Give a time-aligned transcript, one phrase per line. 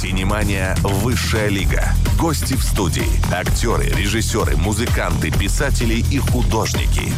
[0.00, 1.84] Синемания «Высшая лига».
[2.18, 3.04] Гости в студии.
[3.30, 7.12] Актеры, режиссеры, музыканты, писатели и художники.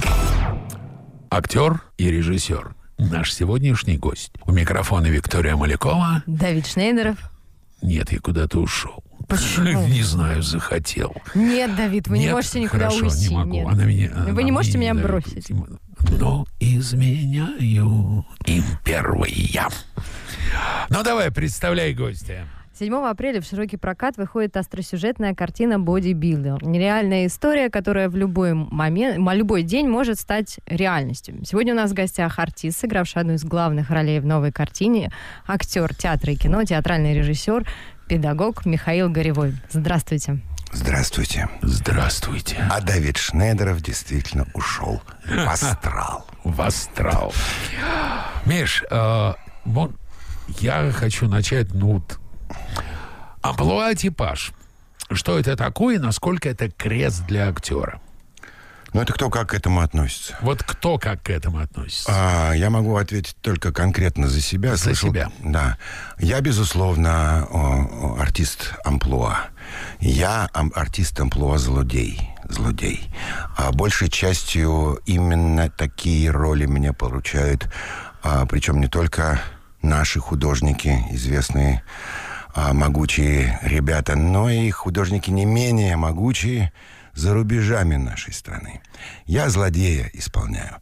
[1.30, 2.74] Актер и режиссер.
[2.98, 4.32] Наш сегодняшний гость.
[4.46, 6.24] У микрофона Виктория Малякова.
[6.26, 7.18] Давид Шнейдеров.
[7.82, 9.04] Нет, я куда-то ушел.
[9.28, 9.86] Почему?
[9.86, 11.14] Не знаю, захотел.
[11.36, 13.28] Нет, Давид, вы не Нет, можете никуда хорошо, уйти.
[13.28, 13.52] не могу.
[13.58, 13.68] Нет.
[13.68, 15.52] Она меня, Вы она не можете меня не дает бросить.
[16.18, 19.68] Но изменяю им первый я.
[20.88, 22.44] Ну давай, представляй гостя.
[22.82, 26.64] 7 апреля в широкий прокат выходит остросюжетная картина «Бодибилдер».
[26.64, 31.38] Нереальная история, которая в любой момент, любой день может стать реальностью.
[31.44, 35.12] Сегодня у нас в гостях артист, сыгравший одну из главных ролей в новой картине,
[35.46, 37.64] актер театра и кино, театральный режиссер,
[38.08, 39.54] педагог Михаил Горевой.
[39.70, 40.40] Здравствуйте.
[40.72, 41.48] Здравствуйте.
[41.60, 42.56] Здравствуйте.
[42.68, 46.26] А Давид Шнейдеров действительно ушел в астрал.
[46.42, 47.32] В астрал.
[48.44, 49.34] Миш, э,
[49.66, 49.92] вот
[50.58, 52.18] я хочу начать, ну, вот,
[53.42, 54.52] амплуа типаж.
[55.10, 58.00] Что это такое и насколько это крест для актера?
[58.92, 60.36] Ну, это кто как к этому относится?
[60.42, 62.12] Вот кто как к этому относится?
[62.14, 64.76] А, я могу ответить только конкретно за себя.
[64.76, 65.30] За себя.
[65.42, 65.78] Да.
[66.18, 69.46] Я, безусловно, о, о, артист амплуа.
[70.00, 72.20] Я ам- артист амплуа злодей.
[72.50, 73.10] Злодей.
[73.56, 77.70] А большей частью именно такие роли мне поручают.
[78.22, 79.40] А, причем не только
[79.80, 81.82] наши художники, известные
[82.54, 86.72] могучие ребята, но и художники не менее могучие
[87.14, 88.80] за рубежами нашей страны.
[89.26, 90.76] Я злодея исполняю.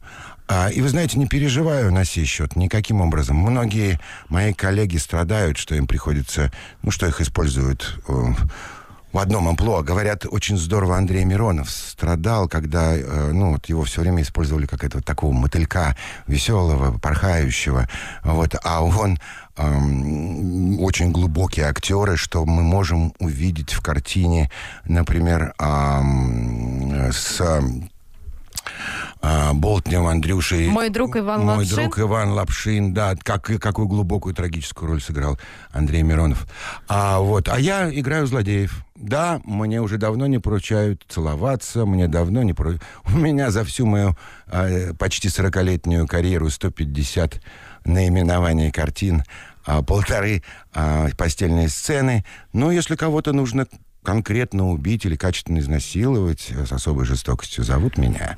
[0.47, 3.37] А, и вы знаете, не переживаю на сей счет никаким образом.
[3.37, 8.11] Многие мои коллеги страдают, что им приходится, ну, что их используют э,
[9.13, 9.81] в одном амплуа.
[9.81, 14.83] Говорят, очень здорово Андрей Миронов страдал, когда, э, ну, вот его все время использовали как
[14.83, 15.95] этого такого мотылька
[16.27, 17.87] веселого, порхающего.
[18.25, 19.19] Вот, а он
[19.57, 24.49] эм, очень глубокий актер, и что мы можем увидеть в картине,
[24.85, 27.41] например, ам, с
[29.21, 30.67] а, Болтнем Андрюшей.
[30.67, 31.75] Мой друг Иван Мой Лапшин?
[31.75, 33.15] друг Иван Лапшин, да.
[33.21, 35.39] Как, какую глубокую трагическую роль сыграл
[35.71, 36.47] Андрей Миронов.
[36.87, 38.83] А, вот, а я играю злодеев.
[38.95, 42.83] Да, мне уже давно не поручают целоваться, мне давно не поручают...
[43.05, 44.15] У меня за всю мою
[44.47, 47.41] э, почти 40-летнюю карьеру 150
[47.85, 49.23] наименований картин,
[49.65, 52.25] а, полторы а, постельные сцены.
[52.53, 53.67] Но если кого-то нужно
[54.03, 58.37] конкретно убить или качественно изнасиловать э, с особой жестокостью, зовут меня.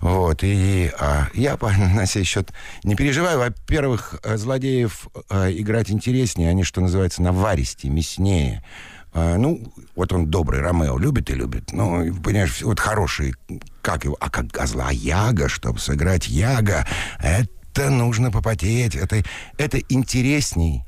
[0.00, 2.52] Вот, и а, я по- на сей счет
[2.82, 3.38] не переживаю.
[3.38, 8.64] Во-первых, э, злодеев э, играть интереснее, они, что называется, наваристее, мяснее.
[9.12, 11.72] А, ну, вот он добрый, Ромео, любит и любит.
[11.72, 13.34] Ну, понимаешь, вот хороший,
[13.80, 16.84] как его, а как а зла Яга, чтобы сыграть Яга,
[17.20, 17.48] это
[17.78, 19.22] нужно попотеть, это,
[19.58, 20.84] это интересней.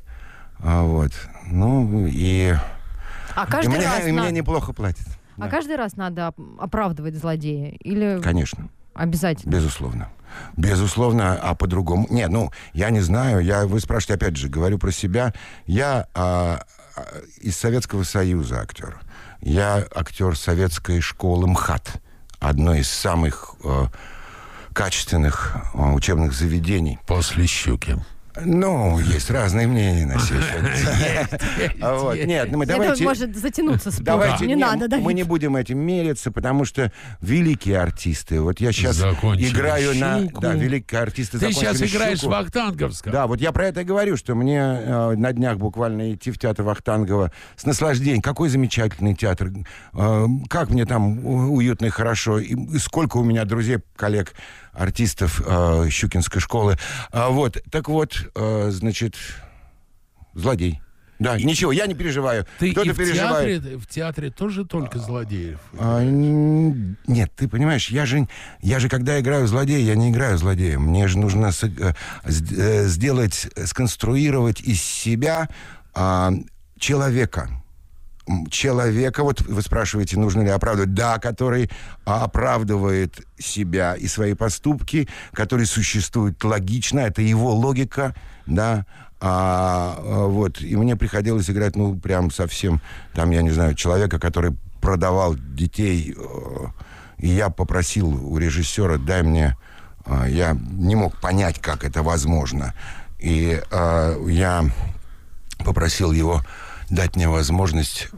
[0.61, 1.13] А, вот,
[1.47, 2.55] ну, и...
[3.35, 5.07] А И каждый мне, раз и мне на- неплохо платят.
[5.37, 5.49] А Да.
[5.49, 7.73] каждый раз надо оп- оправдывать злодея?
[7.81, 9.51] Или Конечно, обязательно?
[9.53, 10.09] безусловно.
[10.57, 12.07] Безусловно, а по-другому...
[12.11, 13.41] Нет, ну, я не знаю.
[13.41, 15.33] Я, вы спрашиваете, опять же, говорю про себя.
[15.67, 16.63] Я а,
[16.97, 17.03] а,
[17.41, 18.99] из Советского Союза актер.
[19.41, 22.01] Я актер советской школы МХАТ.
[22.39, 23.87] Одной из самых э,
[24.77, 26.99] качественных э, учебных заведений.
[27.07, 27.97] После щуки.
[28.45, 31.41] Ну, есть разные мнения на сей счет.
[31.81, 33.05] А вот, Нет, ну мы Это давайте...
[33.05, 34.05] может затянуться спор.
[34.05, 35.05] Давайте не, надо, Давид.
[35.05, 38.41] мы не будем этим мериться, потому что великие артисты.
[38.41, 41.39] Вот я сейчас Закончили играю на да великие артисты.
[41.39, 42.33] Ты сейчас играешь «Щуку».
[42.33, 43.13] в Вахтанговском.
[43.13, 46.39] Да, вот я про это и говорю, что мне э, на днях буквально идти в
[46.39, 48.23] театр Вахтангова с наслаждением.
[48.23, 49.53] Какой замечательный театр.
[49.95, 52.39] Э, как мне там уютно и хорошо.
[52.39, 54.35] И сколько у меня друзей, коллег,
[54.77, 56.77] артистов э, Щукинской школы.
[57.11, 59.17] А, вот, так вот, э, значит,
[60.35, 60.81] злодей.
[61.19, 62.45] Да, ничего, я не переживаю.
[62.59, 63.63] Ты Кто-то и в переживает.
[63.63, 65.59] театре, в театре тоже только злодеев.
[65.79, 68.29] А, нет, ты понимаешь, я же,
[68.61, 70.79] я же когда играю злодея, я не играю злодея.
[70.79, 71.95] Мне же нужно с- э,
[72.25, 75.49] э, сделать, сконструировать из себя
[75.95, 76.33] а,
[76.79, 77.49] человека.
[78.51, 81.71] Человека, вот вы спрашиваете, нужно ли оправдывать, да, который
[82.05, 88.85] а, оправдывает себя и свои поступки, который существует логично, это его логика, да,
[89.21, 92.81] а, а, вот, и мне приходилось играть, ну, прям совсем,
[93.15, 96.67] там, я не знаю, человека, который продавал детей, э,
[97.19, 99.57] и я попросил у режиссера, дай мне,
[100.05, 102.75] э, я не мог понять, как это возможно,
[103.19, 103.61] и
[104.29, 104.65] я
[105.65, 106.43] попросил его
[106.91, 108.09] дать мне возможность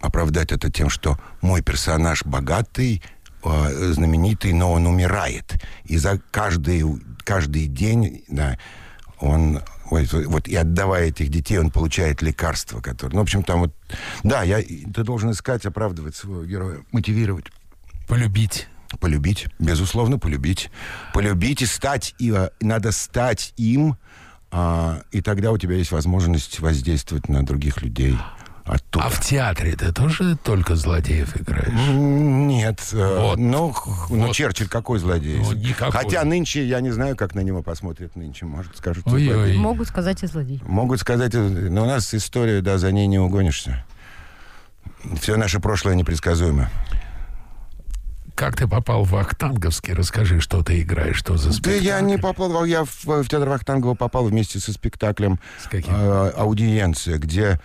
[0.00, 3.02] оправдать это тем, что мой персонаж богатый,
[3.44, 5.54] э, знаменитый, но он умирает.
[5.84, 6.84] И за каждый,
[7.24, 8.58] каждый день да,
[9.18, 13.14] он Вот, вот, и отдавая этих детей, он получает лекарства, которые...
[13.14, 13.74] Ну, в общем, там вот...
[14.24, 17.46] Да, я, ты должен искать, оправдывать своего героя, мотивировать.
[18.08, 18.66] Полюбить.
[19.00, 20.70] Полюбить, безусловно, полюбить.
[21.14, 23.96] Полюбить и стать, и а, надо стать им,
[24.58, 28.16] а, и тогда у тебя есть возможность воздействовать на других людей
[28.64, 29.04] оттуда.
[29.04, 31.88] А в театре ты тоже только злодеев играешь?
[31.90, 33.38] Нет, э, Вот.
[33.38, 33.74] ну,
[34.08, 34.34] ну, Вот.
[34.34, 35.40] Черчилль какой злодей?
[35.40, 35.92] Ну, никакой.
[35.92, 39.34] Хотя нынче, я не знаю, как на него посмотрят нынче, может, скажут, что Ой-ой.
[39.34, 39.58] злодей.
[39.58, 40.62] Могут сказать и злодей.
[40.64, 43.84] Могут сказать, но у нас история, да, за ней не угонишься.
[45.20, 46.70] Все наше прошлое непредсказуемо.
[48.36, 49.94] Как ты попал в Ахтанговский?
[49.94, 51.84] Расскажи, что ты играешь, что за Да спектакль.
[51.86, 55.94] я не попал, в- я в, в театр Вахтангова попал вместе со спектаклем С каким?
[55.94, 57.58] э, «Аудиенция», где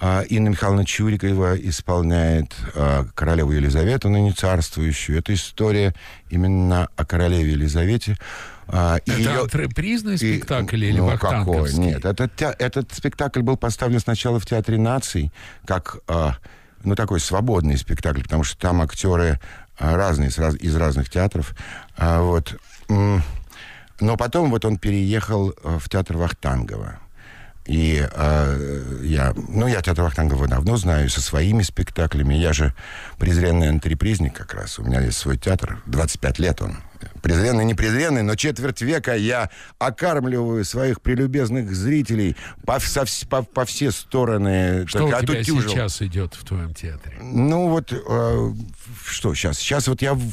[0.00, 5.18] э, Инна Михайловна Чурикова исполняет э, королеву Елизавету, ныне царствующую.
[5.20, 5.94] Это история
[6.28, 8.16] именно о королеве Елизавете.
[8.66, 11.72] Э, и Это её- антрепризный и- спектакль или ну, какой?
[11.74, 15.30] Нет, этот, этот спектакль был поставлен сначала в Театре наций,
[15.64, 16.34] как а,
[16.82, 21.54] ну, такой свободный спектакль, потому что там актеры а, разные, из, раз- из разных театров.
[21.96, 22.58] А, вот.
[22.88, 26.98] Но потом вот он переехал а, в Театр Вахтангова.
[27.66, 32.34] И а, я, ну, я театр Вахтангова давно знаю, со своими спектаклями.
[32.34, 32.74] Я же
[33.18, 34.78] презренный антрепризник как раз.
[34.78, 36.78] У меня есть свой театр, 25 лет он.
[37.22, 43.64] Презренный, не презренный, но четверть века я окармливаю своих прелюбезных зрителей по, со по, по
[43.64, 44.86] все стороны.
[44.86, 45.70] Что Только у тебя отутюжил.
[45.70, 47.16] сейчас идет в твоем театре?
[47.20, 48.52] Ну вот, э,
[49.04, 49.58] что сейчас?
[49.58, 50.32] Сейчас вот я в-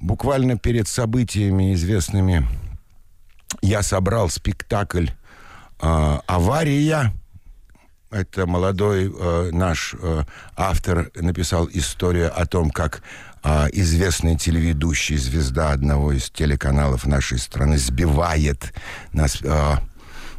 [0.00, 2.46] буквально перед событиями известными
[3.62, 5.06] я собрал спектакль
[5.80, 7.12] э, «Авария».
[8.10, 10.22] Это молодой э, наш э,
[10.56, 13.02] автор написал историю о том, как
[13.42, 18.72] э, известный телеведущий, звезда одного из телеканалов нашей страны, сбивает
[19.12, 19.40] нас...
[19.42, 19.74] э,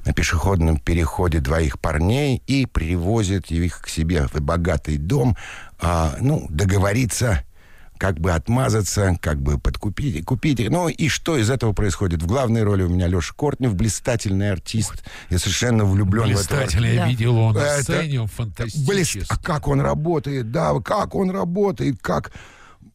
[0.07, 5.35] на пешеходном переходе двоих парней и привозит их к себе в богатый дом,
[5.79, 7.43] а, ну, договориться,
[7.97, 10.69] как бы отмазаться, как бы подкупить, и купить.
[10.69, 12.21] Ну, и что из этого происходит?
[12.21, 15.03] В главной роли у меня Леша Кортнев, блистательный артист.
[15.29, 16.61] Я совершенно влюблен в этого.
[16.85, 17.07] Я Да.
[17.07, 19.23] видел его на сцене, он фантастический.
[19.29, 22.31] А как он работает, да, как он работает, как...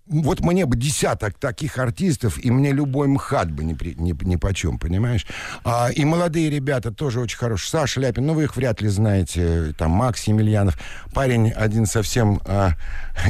[0.07, 4.37] Вот мне бы десяток таких артистов, и мне любой МХАТ бы ни, при- ни, ни
[4.37, 5.25] почем, понимаешь?
[5.65, 7.71] А, и молодые ребята тоже очень хорошие.
[7.71, 9.73] Саша Ляпин, ну вы их вряд ли знаете.
[9.79, 10.77] Там Макс Емельянов.
[11.15, 12.73] Парень один совсем а,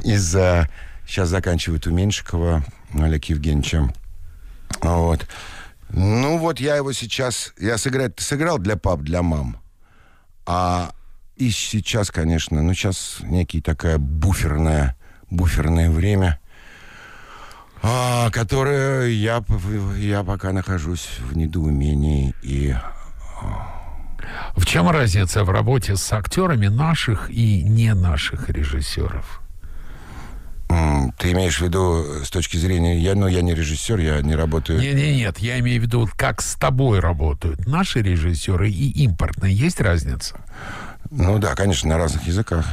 [0.02, 0.34] из...
[0.34, 0.66] а,
[1.12, 2.64] сейчас заканчивает у Меньшикова
[2.94, 3.93] Олег Евгеньевича.
[4.81, 5.26] Вот.
[5.91, 7.53] Ну вот я его сейчас...
[7.59, 9.59] Я сыграть сыграл для пап, для мам.
[10.47, 10.93] А
[11.37, 14.97] и сейчас, конечно, ну сейчас некий такая буферная,
[15.29, 16.41] буферное время,
[17.82, 19.44] а, которое я,
[19.99, 22.75] я пока нахожусь в недоумении и
[24.56, 29.42] В чем разница в работе с актерами наших и не наших режиссеров?
[31.19, 34.34] Ты имеешь в виду э, с точки зрения, я, ну я не режиссер, я не
[34.34, 34.80] работаю.
[34.80, 39.54] Не, не, нет, я имею в виду, как с тобой работают наши режиссеры и импортные.
[39.54, 40.36] Есть разница?
[41.14, 42.64] Ну да, конечно, на разных языках.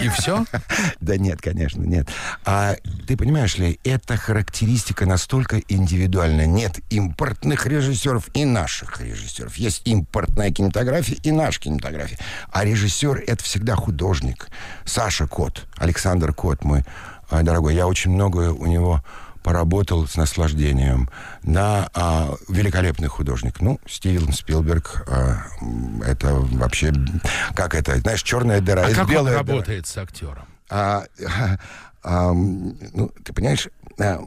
[0.00, 0.44] И все?
[1.00, 2.08] Да нет, конечно, нет.
[2.46, 2.76] А
[3.06, 6.46] ты понимаешь ли, эта характеристика настолько индивидуальна.
[6.46, 9.56] Нет импортных режиссеров и наших режиссеров.
[9.56, 12.18] Есть импортная кинематография и наша кинематография.
[12.50, 14.48] А режиссер— это всегда художник.
[14.86, 16.84] Саша Кот, Александр Кот, мой
[17.30, 17.74] а, дорогой.
[17.74, 19.02] Я очень много у него
[19.42, 21.10] поработал с наслаждением.
[21.42, 23.60] Да, а, великолепный художник.
[23.60, 25.44] Ну, Стивен Спилберг, а,
[26.04, 26.92] это вообще,
[27.54, 28.86] как это, знаешь, черная дыра.
[28.86, 29.54] А как он белая дыра.
[29.54, 30.46] работает с актером?
[30.70, 31.04] А,
[32.02, 33.68] а, м, ну, ты понимаешь,
[34.00, 34.24] а,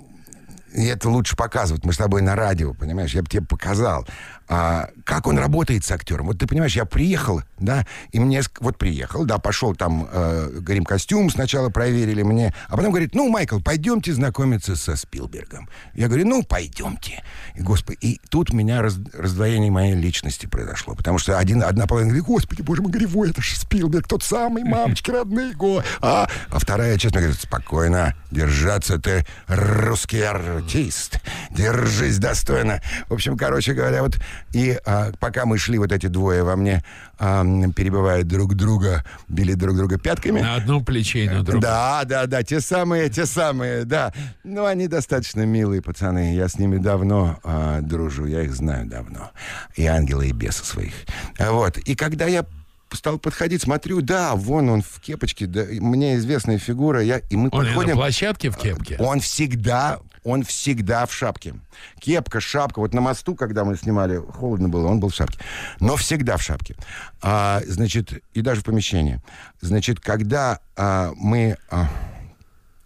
[0.74, 1.84] это лучше показывать.
[1.84, 3.13] Мы с тобой на радио, понимаешь?
[3.16, 4.06] Я бы тебе показал,
[4.50, 6.27] а, как он работает с актером.
[6.27, 10.86] Вот ты понимаешь, я приехал, да, и мне вот приехал, да, пошел там, э, говорим,
[10.86, 15.70] костюм сначала проверили мне, а потом говорит, ну, Майкл, пойдемте знакомиться со Спилбергом.
[15.94, 17.24] Я говорю, ну, пойдемте.
[17.56, 22.12] И, господи, и тут меня раз- раздвоение моей личности произошло, потому что один, одна половина
[22.12, 25.84] говорит, господи, боже мой, говорю, ой, это же Спилберг, тот самый, мамочки родные, го.
[26.01, 31.20] А, а вторая, честно говорит, спокойно, держаться ты, русский артист,
[31.51, 32.82] держись достойно.
[33.10, 34.18] В общем, короче говоря, вот
[34.53, 36.84] и а, пока мы шли, вот эти двое во мне
[37.20, 37.44] а,
[37.75, 40.41] перебивая друг друга, били друг друга пятками.
[40.41, 41.62] На одном плече и на другом.
[41.62, 44.13] Да, да, да, те самые, те самые, да.
[44.44, 46.36] Ну, они достаточно милые пацаны.
[46.36, 49.32] Я с ними давно а, дружу, я их знаю давно.
[49.75, 50.94] И ангелы, и бесы своих.
[51.39, 51.77] Вот.
[51.79, 52.46] И когда я
[52.94, 57.50] стал подходить, смотрю, да, вон он в кепочке, да, мне известная фигура, я, и мы
[57.51, 57.96] Он и на подходим.
[57.96, 58.96] площадке в кепке?
[59.00, 61.55] Он всегда, он всегда в шапке.
[62.00, 62.79] Кепка, шапка.
[62.79, 65.39] Вот на мосту, когда мы снимали, холодно было, он был в шапке.
[65.79, 66.75] Но всегда в шапке.
[67.22, 69.22] А, значит, и даже в помещении.
[69.62, 71.88] Значит, когда а, мы а,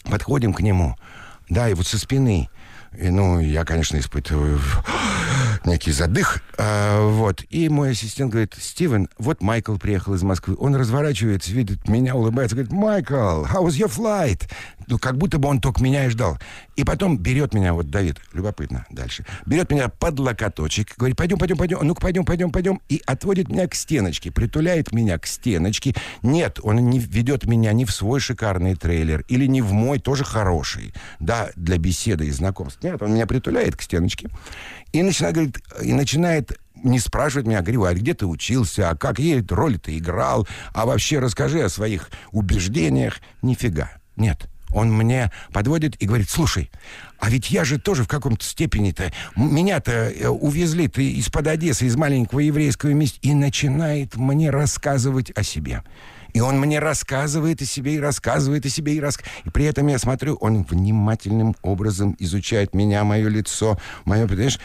[0.04, 0.96] подходим к нему,
[1.50, 2.48] да, и вот со спины,
[2.96, 4.60] и, ну, я, конечно, испытываю
[5.66, 6.44] некий задых.
[6.60, 7.44] А, вот.
[7.50, 10.56] И мой ассистент говорит, Стивен, вот Майкл приехал из Москвы.
[10.60, 14.48] Он разворачивается, видит меня, улыбается, говорит, Майкл, how was your flight?
[14.92, 16.38] Ну, как будто бы он только меня и ждал.
[16.76, 21.56] И потом берет меня, вот Давид, любопытно дальше, берет меня под локоточек, говорит, пойдем, пойдем,
[21.56, 25.96] пойдем, ну-ка, пойдем, пойдем, пойдем, и отводит меня к стеночке, притуляет меня к стеночке.
[26.24, 30.26] Нет, он не ведет меня ни в свой шикарный трейлер, или не в мой, тоже
[30.26, 32.84] хороший, да, для беседы и знакомств.
[32.84, 34.30] Нет, он меня притуляет к стеночке
[34.92, 39.20] и начинает, говорит, и начинает не спрашивать меня, говорю, а где ты учился, а как
[39.20, 43.22] ей роли ты играл, а вообще расскажи о своих убеждениях.
[43.42, 44.51] Нифига, нет.
[44.74, 46.72] Он мне подводит и говорит, слушай,
[47.20, 51.96] а ведь я же тоже в каком-то степени-то, меня-то э, увезли ты из-под Одессы, из
[51.96, 55.84] маленького еврейского места, и начинает мне рассказывать о себе.
[56.34, 59.46] И он мне рассказывает о себе, и рассказывает о себе, и рассказывает.
[59.46, 64.60] И при этом я смотрю, он внимательным образом изучает меня, мое лицо, мое, понимаешь,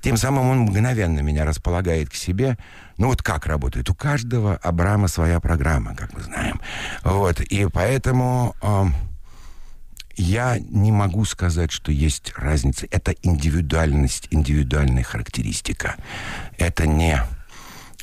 [0.00, 2.58] тем самым он мгновенно меня располагает к себе.
[2.98, 3.88] Ну вот как работает?
[3.88, 6.60] У каждого Абрама своя программа, как мы знаем.
[7.04, 8.56] Вот, и поэтому...
[8.62, 8.86] Э,
[10.16, 12.86] я не могу сказать, что есть разница.
[12.90, 15.96] Это индивидуальность, индивидуальная характеристика.
[16.58, 17.22] Это не...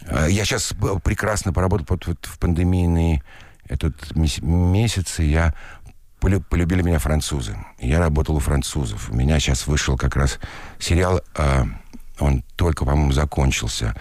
[0.08, 0.74] Э, я сейчас
[1.04, 3.24] прекрасно поработал вот, в пандемийные
[3.68, 5.24] этот месяцы.
[5.24, 5.54] Я
[6.20, 7.58] полюбили меня французы.
[7.80, 9.10] Я работал у французов.
[9.10, 10.40] У меня сейчас вышел как раз
[10.80, 11.64] сериал, э,
[12.20, 13.96] он только, по-моему, закончился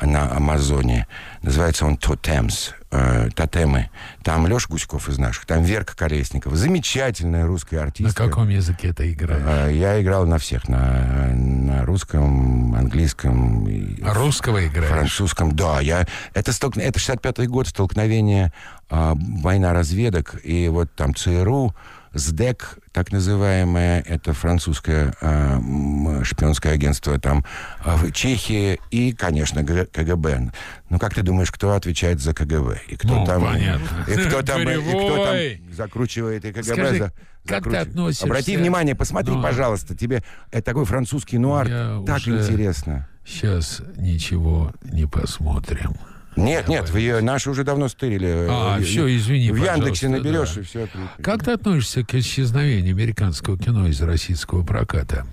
[0.00, 1.06] на Амазоне.
[1.42, 3.90] Называется он «Тотемс», э, «Тотемы».
[4.22, 6.56] Там Леша Гуськов из наших, там Верка Колесникова.
[6.56, 8.22] Замечательная русская артистка.
[8.22, 9.42] На каком языке ты играешь?
[9.46, 10.68] Э, я играл на всех.
[10.68, 13.66] На, на русском, английском.
[14.04, 14.90] А русского играешь?
[14.90, 15.80] Французском, да.
[15.80, 16.76] Я, это, столк...
[16.76, 18.52] это 65-й год, столкновение,
[18.90, 20.40] э, война разведок.
[20.44, 21.74] И вот там ЦРУ,
[22.14, 27.44] СДЭК, так называемое, это французское э, шпионское агентство там
[27.84, 30.52] э, в Чехии и, конечно, КГБ.
[30.90, 32.80] Ну, как ты думаешь, кто отвечает за КГБ?
[32.88, 34.04] И кто ну, там, понятно.
[34.06, 36.62] И кто там, и кто там закручивает и КГБ?
[36.62, 37.12] Скажи, за,
[37.46, 38.24] как ты относишься?
[38.26, 41.68] Обрати внимание, посмотри, ну, пожалуйста, тебе это такой французский нуар
[42.06, 43.08] так интересно.
[43.24, 45.96] Сейчас ничего не посмотрим.
[46.36, 48.46] Нет, нет, в ее, наши уже давно стырили.
[48.48, 50.60] А, все, извини, В Яндексе наберешь, да.
[50.60, 50.88] и все.
[51.22, 55.26] Как ты относишься к исчезновению американского кино из российского проката?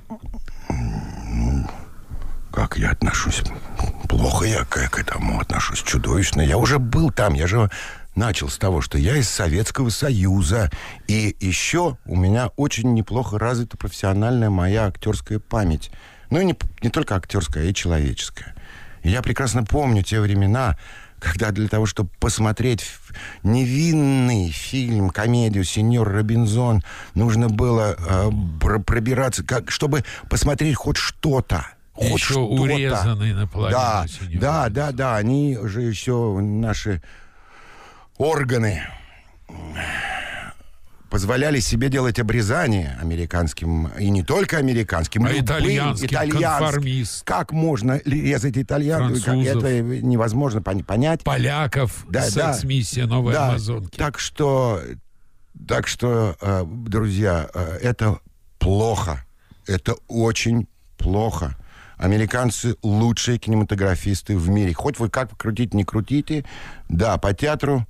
[2.51, 3.41] Как я отношусь?
[4.09, 6.41] Плохо я к, к этому отношусь, чудовищно.
[6.41, 7.69] Я уже был там, я же
[8.15, 10.69] начал с того, что я из Советского Союза.
[11.07, 15.91] И еще у меня очень неплохо развита профессиональная моя актерская память.
[16.29, 18.55] Ну, не, не только актерская, а и человеческая.
[19.03, 20.77] И я прекрасно помню те времена,
[21.19, 22.85] когда для того, чтобы посмотреть
[23.43, 26.81] невинный фильм, комедию «Сеньор Робинзон»,
[27.13, 28.29] нужно было э,
[28.59, 31.67] пробираться, как, чтобы посмотреть хоть что-то.
[31.93, 32.61] Хоть еще что-то.
[32.63, 33.77] урезанный наполовину.
[33.77, 37.01] Да, да, да, да, они же еще наши
[38.17, 38.81] органы
[41.11, 47.25] позволяли себе делать обрезание американским, и не только американским, а итальянским, итальянским.
[47.25, 49.27] Как можно резать итальянцев?
[49.27, 51.23] Это невозможно понять.
[51.23, 53.97] Поляков, да, секс-миссия да, Новой да, Амазонки.
[53.97, 54.81] Так что,
[55.67, 58.19] так что, э, друзья, э, это
[58.57, 59.25] плохо.
[59.67, 61.57] Это очень плохо.
[61.97, 64.73] Американцы лучшие кинематографисты в мире.
[64.73, 66.45] Хоть вы как крутите, не крутите.
[66.87, 67.85] Да, по театру,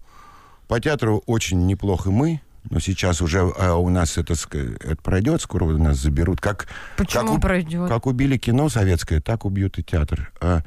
[0.68, 5.66] по театру очень неплохо мы но сейчас уже а у нас это, это пройдет, скоро
[5.66, 6.40] нас заберут.
[6.42, 7.90] Как, Почему как, пройдет?
[7.90, 10.32] Как убили кино советское, так убьют и театр.
[10.40, 10.62] А,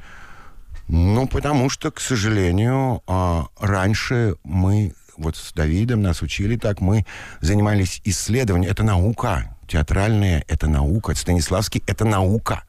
[0.87, 7.05] ну, потому что, к сожалению, а, раньше мы, вот с Давидом нас учили так, мы
[7.41, 8.71] занимались исследованием.
[8.71, 9.55] Это наука.
[9.67, 11.15] Театральная— это наука.
[11.15, 12.63] Станиславский— это наука.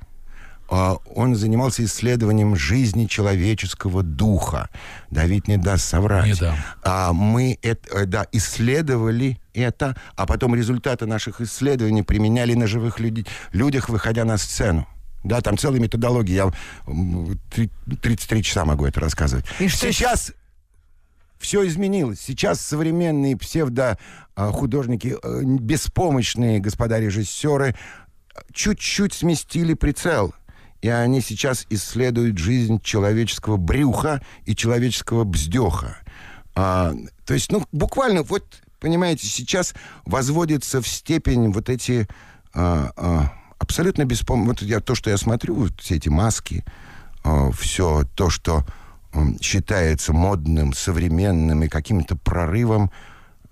[0.69, 4.69] А, он занимался исследованием жизни человеческого духа.
[5.11, 6.27] Давид не даст соврать.
[6.27, 6.57] Не дам.
[6.83, 12.99] А мы это, э, да, исследовали это, а потом результаты наших исследований применяли на живых
[12.99, 14.89] люди, людях, выходя на сцену.
[15.23, 16.35] Да, там целая методология.
[16.35, 16.53] Я
[18.03, 19.45] 33 часа могу это рассказывать.
[19.61, 20.33] И что Сейчас
[21.39, 22.21] все изменилось.
[22.21, 27.77] Сейчас современные псевдо-художники, э, беспомощные господа режиссеры,
[28.53, 30.35] чуть-чуть сместили прицел–
[30.83, 35.99] и они сейчас исследуют жизнь человеческого брюха и человеческого бздеха.
[36.55, 38.45] А, то есть, ну, буквально, вот,
[38.81, 42.09] понимаете, сейчас возводятся в степень вот эти
[42.55, 44.49] а, а, абсолютно беспомощны.
[44.49, 46.65] Вот я, то, что я смотрю, вот все эти маски,
[47.25, 48.65] а, все то, что
[49.41, 52.91] считается модным, современным и каким-то прорывом,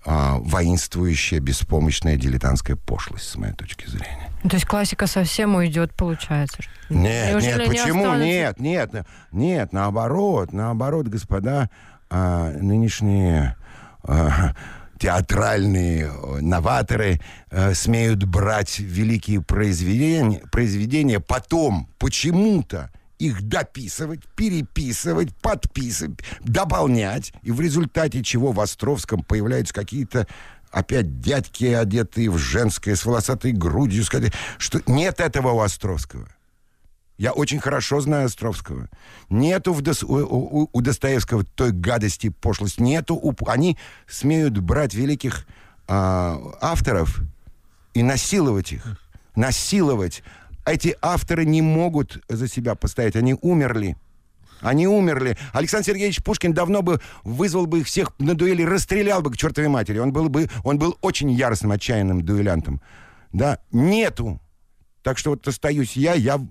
[0.05, 4.24] а, воинствующая, беспомощная дилетантская пошлость, с моей точки зрения.
[4.45, 6.59] Ну, То есть классика совсем уйдет, получается.
[6.89, 8.03] Нет, Неужели нет, не почему?
[8.03, 8.25] останутся?
[8.25, 8.91] Нет, нет,
[9.31, 11.71] нет, наоборот, наоборот, господа,
[12.11, 13.55] а, нынешние
[14.03, 14.53] а,
[14.99, 16.11] театральные
[16.41, 27.51] новаторы э, смеют брать великие произведения, произведения, потом почему-то их дописывать, переписывать, подписывать, дополнять, и
[27.51, 30.27] в результате чего в Островском появляются какие-то
[30.75, 36.27] опять дядьки, одетые в женское, с волосатой грудью, сказать, что нет этого у Островского.
[37.17, 38.89] Я очень хорошо знаю Островского.
[39.29, 42.81] Нету в Дос- у, у- у Достоевского той гадости, пошлости.
[42.81, 43.15] Нету.
[43.15, 45.47] у- они смеют брать великих
[45.87, 47.21] а, авторов
[47.93, 48.99] и насиловать их.
[49.35, 50.23] Насиловать.
[50.65, 53.15] Эти авторы не могут за себя постоять.
[53.15, 53.95] Они умерли.
[54.65, 55.37] Они умерли.
[55.53, 59.69] Александр Сергеевич Пушкин давно бы вызвал бы их всех на дуэли, расстрелял бы к чертовой
[59.69, 59.99] матери.
[59.99, 62.81] Он был бы, он был очень яростным, отчаянным дуэлянтом.
[63.31, 64.41] Да, нету.
[65.03, 66.41] Так что вот остаюсь я, я,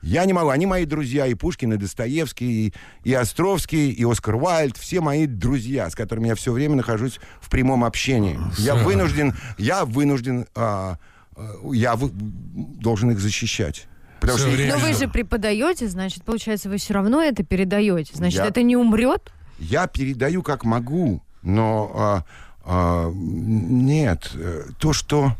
[0.00, 0.50] я не могу.
[0.50, 4.76] Они мои друзья, и Пушкин, и Достоевский, и, и Островский, и Оскар Уайльд.
[4.76, 8.38] Все мои друзья, с которыми я все время нахожусь в прямом общении.
[8.56, 10.98] Я вынужден, я вынужден, а,
[11.34, 13.88] а, я вы- должен их защищать.
[14.26, 14.74] Потому Всё что время.
[14.74, 18.12] Но вы же преподаете, значит, получается, вы все равно это передаете.
[18.14, 19.32] Значит, Я- это не умрет?
[19.58, 22.24] я передаю как могу, но а,
[22.64, 25.32] а, нет, э, то, что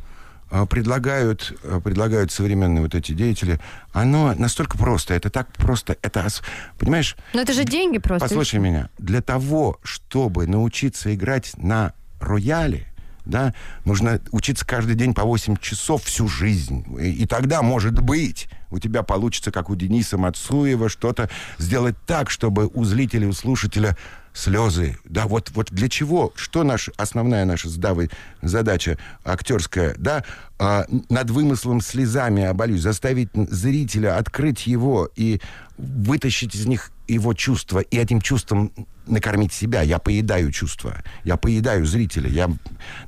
[0.50, 3.58] а, предлагают, а, предлагают современные вот эти деятели,
[3.92, 6.42] оно настолько просто, это так просто, это, ос-
[6.78, 8.28] понимаешь, Но это же деньги просто.
[8.28, 12.86] послушай меня, для того, чтобы научиться играть на рояле,
[13.24, 13.54] да,
[13.84, 16.84] нужно учиться каждый день по 8 часов всю жизнь.
[17.00, 22.30] И, и тогда, может быть, у тебя получится, как у Дениса Мацуева, что-то сделать так,
[22.30, 23.96] чтобы у зрителя, у слушателя
[24.34, 24.98] слезы.
[25.04, 26.32] Да, вот, вот для чего?
[26.34, 28.10] Что наша, основная наша с Давой
[28.42, 30.24] задача актерская, да,
[30.58, 35.40] а, над вымыслом слезами оболюсь, заставить зрителя открыть его и
[35.78, 38.72] вытащить из них его чувства, и этим чувством
[39.06, 39.82] накормить себя.
[39.82, 42.50] Я поедаю чувства, я поедаю зрителя, я,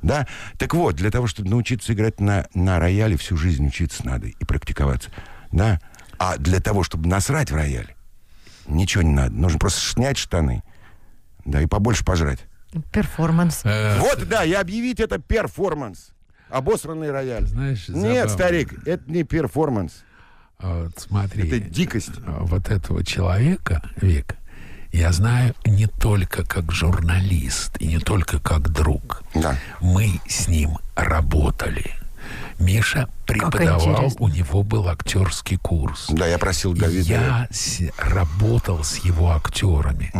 [0.01, 0.27] да.
[0.57, 4.45] Так вот, для того, чтобы научиться играть на, на рояле, всю жизнь учиться надо и
[4.45, 5.09] практиковаться,
[5.51, 5.79] да.
[6.19, 7.93] А для того, чтобы насрать в рояль,
[8.67, 9.33] ничего не надо.
[9.35, 10.63] Нужно просто снять штаны,
[11.45, 12.39] да, и побольше пожрать.
[12.91, 13.61] Перформанс.
[13.63, 16.09] Э, Вот, да, и объявить это перформанс.
[16.49, 17.45] Обосранный рояль.
[17.45, 18.29] Знаешь, Нет, забавно.
[18.29, 20.03] старик, это не перформанс.
[20.59, 21.47] А Вот смотри.
[21.47, 22.11] Это дикость.
[22.25, 24.35] а, вот этого человека, Вик,
[24.97, 29.23] я знаю не только как журналист и не только как друг.
[29.35, 29.55] Да.
[29.81, 31.91] Мы с ним работали.
[32.59, 36.07] Миша преподавал, у него был актерский курс.
[36.09, 37.07] Да, я просил Давида.
[37.07, 40.11] Я с- работал с его актерами.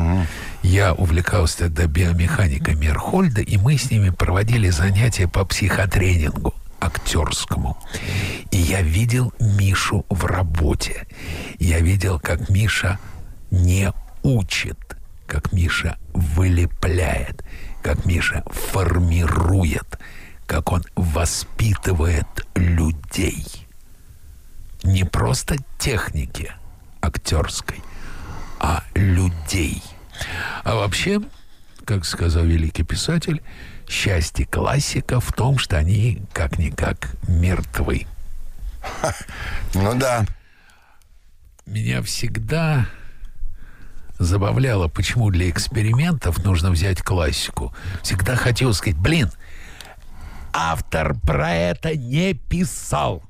[0.62, 7.76] Я увлекался тогда биомеханикой Мерхольда, и мы с ними проводили занятия по психотренингу актерскому.
[8.52, 11.08] И я видел Мишу в работе.
[11.60, 13.00] Я видел, как Миша
[13.52, 13.92] не
[14.28, 17.44] учит, как Миша вылепляет,
[17.82, 19.98] как Миша формирует,
[20.46, 23.46] как он воспитывает людей
[24.84, 26.52] не просто техники
[27.02, 27.82] актерской,
[28.60, 29.82] а людей.
[30.66, 31.22] А вообще,
[31.86, 33.42] как сказал великий писатель,
[33.88, 38.08] счастье классика в том, что они как-никак мертвы.
[39.74, 40.26] Ну да.
[41.66, 42.88] Меня всегда
[44.20, 47.74] забавляло, почему для экспериментов нужно взять классику.
[48.04, 49.32] Всегда хотел сказать, блин,
[50.54, 53.24] автор про это не писал.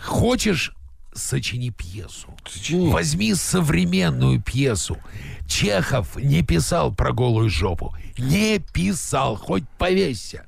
[0.00, 0.74] Хочешь,
[1.14, 2.34] сочини пьесу.
[2.46, 2.90] Сочини.
[2.90, 4.98] Возьми современную пьесу.
[5.46, 7.94] Чехов не писал про голую жопу.
[8.18, 10.44] Не писал, хоть повесься.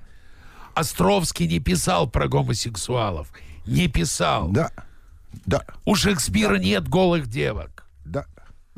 [0.74, 3.32] Островский не писал про гомосексуалов.
[3.66, 4.48] Не писал.
[4.48, 4.70] Да.
[5.44, 5.64] Да.
[5.84, 7.84] У Шекспира нет голых девок.
[8.04, 8.26] Да.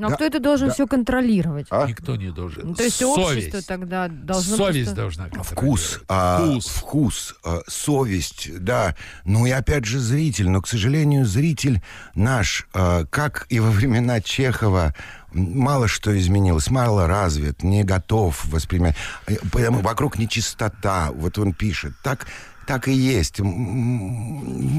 [0.00, 0.16] Ну, а Да.
[0.16, 0.74] кто это должен Да.
[0.74, 1.66] все контролировать?
[1.70, 1.86] А?
[1.86, 2.68] Никто не должен.
[2.68, 3.18] Ну, то есть Совесть.
[3.18, 6.66] общество тогда должно Совесть просто- должна Вкус, а, Вкус.
[6.66, 8.96] вкус, а, совесть, да.
[9.24, 10.48] Ну и опять же зритель.
[10.48, 11.82] Но, к сожалению, зритель
[12.14, 14.94] наш, а, как и во времена Чехова,
[15.32, 18.96] мало что изменилось, мало развит, не готов воспринимать.
[19.26, 21.10] Э, Потому вокруг нечистота.
[21.14, 21.92] Вот он пишет.
[22.02, 22.26] Так,
[22.66, 23.40] так и есть.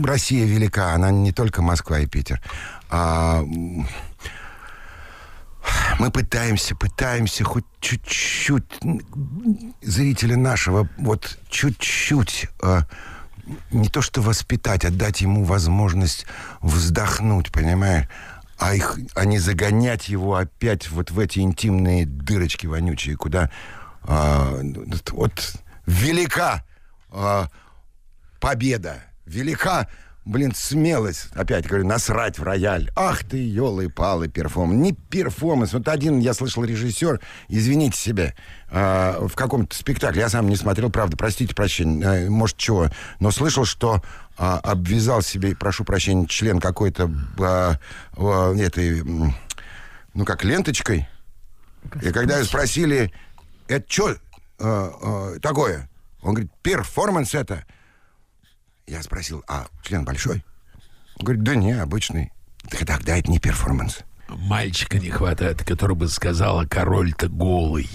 [0.03, 2.41] Россия велика, она не только Москва и Питер.
[2.89, 3.43] А,
[6.00, 8.80] мы пытаемся, пытаемся хоть чуть-чуть
[9.82, 12.88] зрителя нашего, вот чуть-чуть, а,
[13.71, 16.26] не то что воспитать, а дать ему возможность
[16.62, 18.08] вздохнуть, понимаешь?
[18.58, 23.50] А, их, а не загонять его опять вот в эти интимные дырочки вонючие, куда
[24.04, 24.60] а,
[25.12, 26.63] вот велика
[27.10, 27.47] а,
[28.39, 29.88] победа, велика
[30.25, 32.89] блин, смелость, опять говорю, насрать в рояль.
[32.95, 34.79] Ах ты, елы-палы, перформанс.
[34.79, 35.73] Не перформанс.
[35.73, 38.34] Вот один, я слышал, режиссер, извините себя,
[38.69, 43.31] э, в каком-то спектакле, я сам не смотрел, правда, простите прощения, э, может, чего, но
[43.31, 44.01] слышал, что
[44.38, 47.73] э, обвязал себе, прошу прощения, член какой-то э,
[48.17, 51.07] э, этой, ну, как ленточкой.
[51.84, 52.07] Господи.
[52.07, 53.12] И когда спросили,
[53.67, 54.17] это что э,
[54.60, 55.89] э, такое?
[56.21, 57.65] Он говорит, перформанс это.
[58.91, 60.43] Я спросил, а член большой?
[61.15, 62.34] Он говорит, да не, обычный.
[62.69, 63.99] Так тогда это не перформанс.
[64.27, 67.89] Мальчика не хватает, который бы сказал, а король-то голый.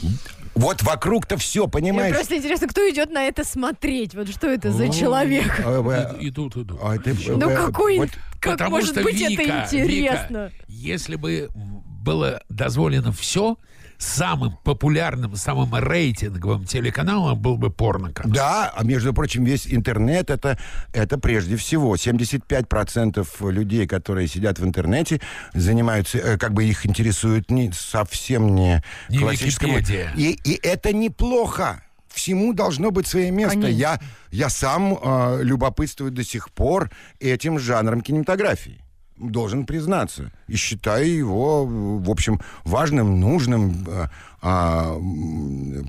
[0.55, 2.13] Вот вокруг-то все, понимаешь?
[2.13, 4.15] Мне просто интересно, кто идет на это смотреть?
[4.15, 5.61] Вот что это за человек?
[5.63, 6.81] А, идут, идут.
[6.81, 10.51] А, ну какой, как может быть это интересно?
[10.67, 13.59] Если бы было дозволено все,
[13.99, 18.33] самым популярным, самым рейтинговым телеканалом был бы порноканал.
[18.33, 20.59] Да, а между прочим, весь интернет это,
[20.93, 21.97] это прежде всего.
[21.97, 25.21] 75% людей, которые сидят в интернете,
[25.55, 29.79] занимаются, э, как бы их интересует не, совсем не, не классическому.
[30.17, 33.67] И, и это неплохо всему должно быть свое место.
[33.69, 38.86] Я, я сам э, любопытствую до сих пор этим жанром кинематографии
[39.19, 40.31] должен признаться.
[40.49, 43.87] И считаю его, в общем, важным, нужным.
[43.89, 44.11] А,
[44.43, 44.97] а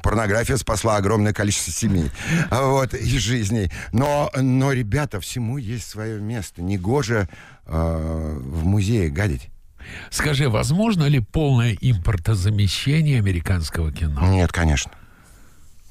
[0.01, 2.09] порнография спасла огромное количество семей
[2.49, 3.71] вот, и жизней.
[3.91, 6.61] Но, но, ребята, всему есть свое место.
[6.61, 7.27] Негоже
[7.65, 9.49] а, в музее гадить.
[10.09, 14.27] Скажи, возможно ли полное импортозамещение американского кино?
[14.27, 14.91] Нет, конечно.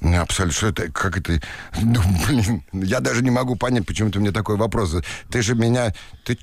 [0.01, 0.55] Ну, абсолютно.
[0.55, 1.41] Что это, как это...
[1.81, 4.95] Ну, блин, я даже не могу понять, почему ты мне такой вопрос.
[5.31, 5.93] Ты же меня...
[6.23, 6.37] Ты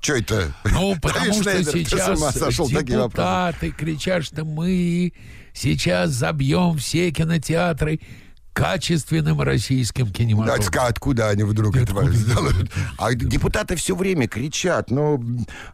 [0.00, 0.54] что это?
[0.64, 5.12] Ну, потому что сейчас сошел, депутаты кричат, что мы
[5.52, 8.00] сейчас забьем все кинотеатры
[8.60, 10.72] качественным российским кинематографом.
[10.72, 12.70] Да, откуда они вдруг это сделают?
[12.98, 15.22] А депутаты все время кричат, ну,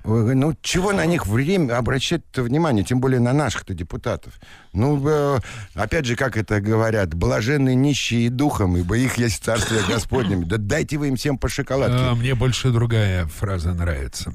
[0.05, 4.35] ну чего на них время обращать внимание, тем более на наших-то депутатов?
[4.73, 5.39] Ну, э,
[5.75, 10.47] опять же, как это говорят, блаженные нищие духом, ибо их есть царствие Господнем.
[10.47, 11.97] Да дайте вы им всем по шоколадке.
[11.99, 14.33] А, мне больше другая фраза нравится.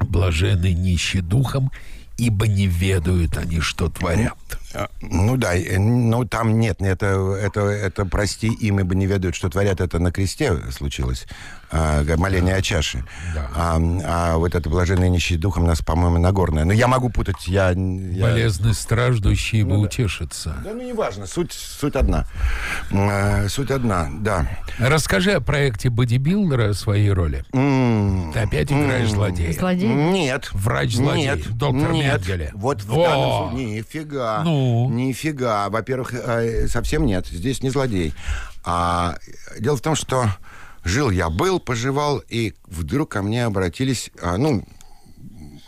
[0.00, 1.70] Блаженные нищие духом,
[2.18, 4.36] ибо не ведают они, что творят.
[4.74, 9.48] А, ну да, ну там нет, это, это, это прости им, ибо не ведают, что
[9.48, 11.26] творят, это на кресте случилось,
[11.70, 13.04] а, моление о чаше.
[13.34, 13.50] Да.
[13.54, 16.64] А, а вот это блаженное нищий духом нас, по-моему, Нагорное.
[16.64, 17.70] Но я могу путать, я...
[17.70, 18.22] я...
[18.22, 19.80] Болезный страждущий, ну, бы да.
[19.82, 20.56] утешится.
[20.64, 22.26] Да, ну неважно, суть, суть одна.
[22.92, 24.46] А, суть одна, да.
[24.78, 27.44] Расскажи о проекте бодибилдера своей роли.
[27.52, 28.32] Mm.
[28.32, 29.14] Ты опять играешь mm.
[29.14, 29.52] злодея.
[29.52, 29.88] Злодей?
[29.88, 30.48] Нет.
[30.52, 31.24] Врач-злодей.
[31.24, 31.56] Нет.
[31.56, 32.20] Доктор Нет.
[32.20, 32.50] Менгеле.
[32.54, 33.76] Вот в данном случае...
[33.76, 34.42] Нифига.
[34.44, 34.90] Ну, ну?
[34.90, 35.68] Нифига.
[35.68, 37.26] Во-первых, э, совсем нет.
[37.26, 38.14] Здесь не злодей.
[38.64, 39.16] А
[39.58, 40.28] дело в том, что
[40.84, 44.66] жил я был, поживал, и вдруг ко мне обратились, а, ну,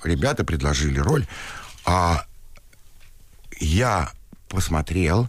[0.03, 1.27] ребята предложили роль,
[1.85, 2.25] а
[3.61, 4.11] я
[4.49, 5.29] посмотрел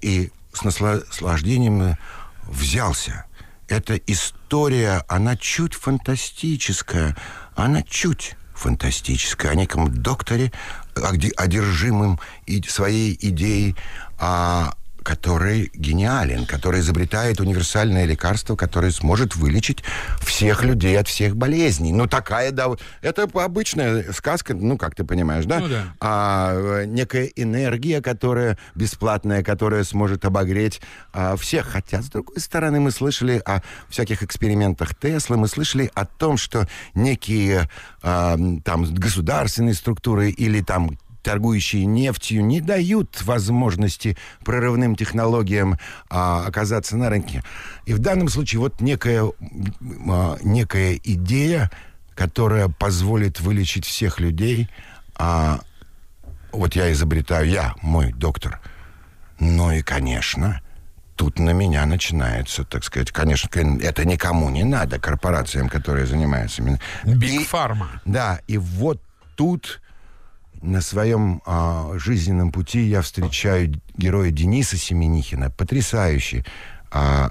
[0.00, 1.96] и с наслаждением
[2.44, 3.26] взялся.
[3.68, 7.16] Эта история, она чуть фантастическая,
[7.54, 10.52] она чуть фантастическое, о неком докторе,
[10.98, 12.20] одержимым
[12.68, 13.76] своей идеей,
[14.18, 14.74] а
[15.08, 19.82] который гениален, который изобретает универсальное лекарство, которое сможет вылечить
[20.20, 21.92] всех людей от всех болезней.
[21.92, 22.66] Ну, такая, да,
[23.00, 25.60] это обычная сказка, ну, как ты понимаешь, да?
[25.60, 25.84] Ну, да.
[26.00, 30.82] А, некая энергия, которая бесплатная, которая сможет обогреть
[31.14, 31.68] а, всех.
[31.68, 36.68] Хотя, с другой стороны, мы слышали о всяких экспериментах Теслы, мы слышали о том, что
[36.94, 37.70] некие
[38.02, 45.78] а, там государственные структуры или там торгующие нефтью, не дают возможности прорывным технологиям
[46.08, 47.42] а, оказаться на рынке.
[47.86, 49.24] И в данном случае вот некая,
[50.08, 51.70] а, некая идея,
[52.14, 54.68] которая позволит вылечить всех людей,
[55.16, 55.60] а,
[56.52, 58.60] вот я изобретаю, я, мой доктор.
[59.38, 60.60] Ну и, конечно,
[61.14, 63.48] тут на меня начинается, так сказать, конечно,
[63.82, 66.62] это никому не надо, корпорациям, которые занимаются...
[67.04, 68.00] Биг фарма.
[68.04, 69.02] Да, и вот
[69.36, 69.80] тут
[70.62, 76.44] на своем а, жизненном пути я встречаю героя Дениса Семенихина, потрясающий
[76.90, 77.30] а,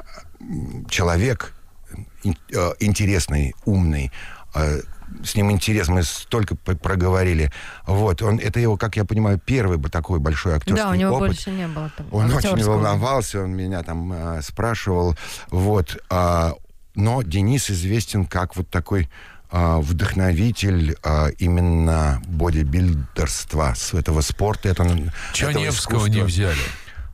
[0.89, 1.53] человек,
[2.23, 4.11] ин, а, интересный, умный,
[4.55, 4.81] э,
[5.23, 7.51] с ним интерес, мы столько проговорили.
[7.85, 11.15] Вот, он, это его, как я понимаю, первый бы такой большой актерский Да, у него
[11.15, 11.29] опыт.
[11.29, 15.15] больше не было там Он очень волновался, он меня там э, спрашивал.
[15.49, 15.97] Вот.
[16.09, 16.53] а,
[16.95, 24.69] но Денис известен как вот такой а, вдохновитель а, именно бодибилдерства, с этого спорта.
[24.69, 26.25] Это, этого Чаневского не искусства.
[26.25, 26.61] взяли.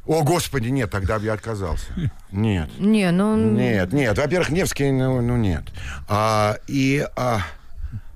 [0.05, 1.85] О, господи, нет, тогда бы я отказался.
[2.31, 2.69] Нет.
[2.77, 3.37] Не, ну...
[3.37, 4.17] Нет, нет.
[4.17, 5.63] Во-первых, Невский, ну, ну, нет.
[6.09, 7.41] А, и, а,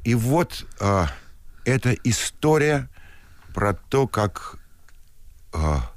[0.04, 1.08] и вот а,
[1.64, 2.90] эта история
[3.54, 4.58] про то, как...
[5.54, 5.90] а,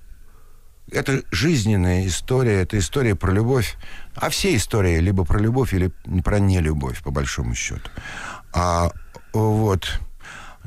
[0.92, 3.76] это жизненная история, это история про любовь.
[4.14, 5.92] А все истории либо про любовь, или
[6.24, 7.90] про нелюбовь, по большому счету.
[8.52, 8.90] А,
[9.32, 10.00] вот.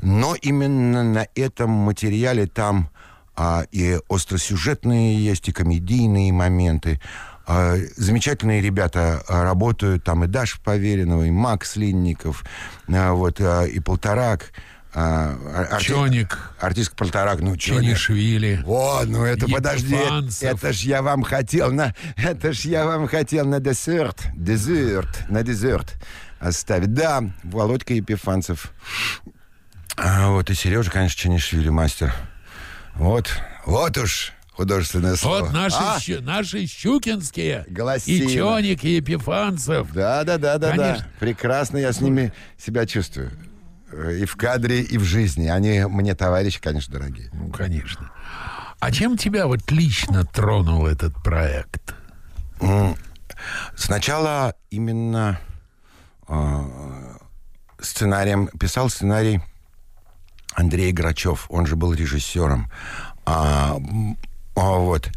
[0.02, 2.90] Но именно на этом материале там
[3.36, 7.00] а, и остросюжетные есть, и комедийные моменты.
[7.46, 12.44] А, замечательные ребята а, работают, там и Даша Поверенова, и Макс Линников,
[12.88, 14.52] а, вот, а, и Полторак.
[14.94, 17.82] А, арти- Чоник, Артист Полторак, ну, Чоник.
[17.82, 18.60] Чинишвили.
[18.64, 19.96] Вот, ну это подожди,
[20.40, 25.42] это ж я вам хотел на, это ж я вам хотел на десерт, дезерт, на
[25.42, 25.94] дезерт
[26.38, 26.92] оставить.
[26.94, 28.72] Да, Володька Епифанцев.
[29.96, 32.14] А, вот и Сережа, конечно, Чанишвили, мастер.
[32.94, 33.28] Вот,
[33.66, 35.40] вот уж художественное слово.
[35.40, 35.98] Вот наши, А?
[35.98, 37.64] щу- наши щукинские.
[37.68, 38.28] Голосина.
[38.30, 39.92] И Чоник, и Епифанцев.
[39.92, 40.76] Да, да, да, да, да.
[40.76, 41.06] Конечно.
[41.18, 43.32] Прекрасно я с ними себя чувствую.
[43.96, 45.46] Э, И в кадре, и в жизни.
[45.48, 47.30] Они мне товарищи, конечно, дорогие.
[47.32, 48.10] Ну, конечно.
[48.80, 51.94] А чем тебя вот лично тронул этот проект?
[53.76, 55.38] Сначала именно
[56.28, 57.14] э,
[57.80, 59.40] сценарием писал сценарий
[60.54, 62.70] Андрей Грачев, он же был режиссером.
[63.26, 63.76] А,
[64.54, 65.10] а, вот.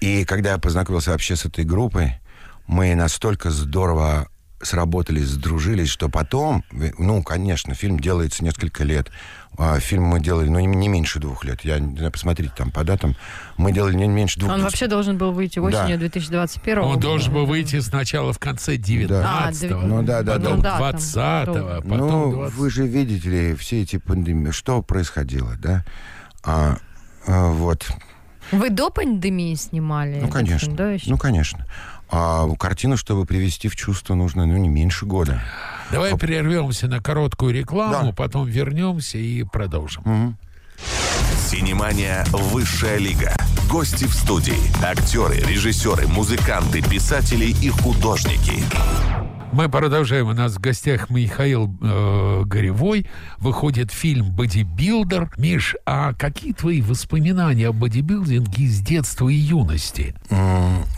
[0.00, 2.20] И когда я познакомился вообще с этой группой,
[2.66, 4.28] мы настолько здорово
[4.60, 9.10] сработались, сдружились, что потом, э, ну, конечно, фильм делается несколько лет.
[9.56, 11.64] А, фильм мы делали, ну, не, не меньше двух лет.
[11.64, 13.14] Я не знаю, посмотрите там по датам.
[13.56, 14.64] Мы делали не меньше двух Он лет.
[14.64, 17.00] вообще должен был выйти осенью 2021 Он года.
[17.02, 20.78] должен был выйти сначала в конце 19-го, А, Ну да, да, потом да.
[20.80, 25.84] 20-го, потом ну, 20 вы же видите ли все эти пандемии, что происходило, да?
[26.42, 26.78] А,
[27.26, 27.86] а, вот,
[28.50, 30.18] Вы до пандемии снимали?
[30.20, 31.10] ну конечно, фильм, да, еще?
[31.10, 31.66] ну конечно.
[32.10, 35.42] А картину, чтобы привести в чувство, нужно, ну не меньше года.
[35.90, 38.12] Давай прервемся на короткую рекламу, Да.
[38.12, 40.36] потом вернемся и продолжим.
[41.50, 43.34] Синемания «Высшая лига».
[43.70, 44.56] Гости в студии.
[44.84, 48.62] Актеры, режиссеры, музыканты, писатели и художники.
[49.54, 50.26] Мы продолжаем.
[50.26, 53.06] У нас в гостях Михаил э, Горевой.
[53.38, 55.30] Выходит фильм «Бодибилдер».
[55.36, 60.16] Миш, а какие твои воспоминания о бодибилдинге из детства и юности?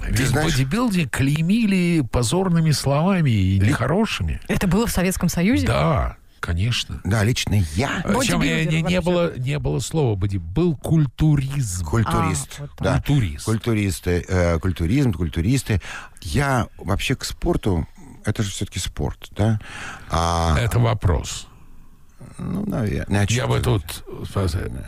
[0.09, 4.41] Ведь знаешь- бодибилдинг клеймили позорными словами и нехорошими.
[4.49, 5.67] Это было в Советском Союзе?
[5.67, 7.03] Да, конечно.
[7.05, 11.85] Да, лично я Причем Бодибилдер не, не было, не было слова боди, был культуризм.
[11.85, 12.57] культурист.
[12.57, 12.95] А, вот да.
[12.95, 13.45] Культурист.
[13.45, 15.83] Культуристы, э, культуризм, культуристы.
[16.23, 17.87] Я вообще к спорту,
[18.27, 19.59] это же все-таки спорт, да?
[20.11, 21.47] А, Это вопрос.
[22.39, 23.27] ну, наверное.
[23.31, 24.05] Я бы тут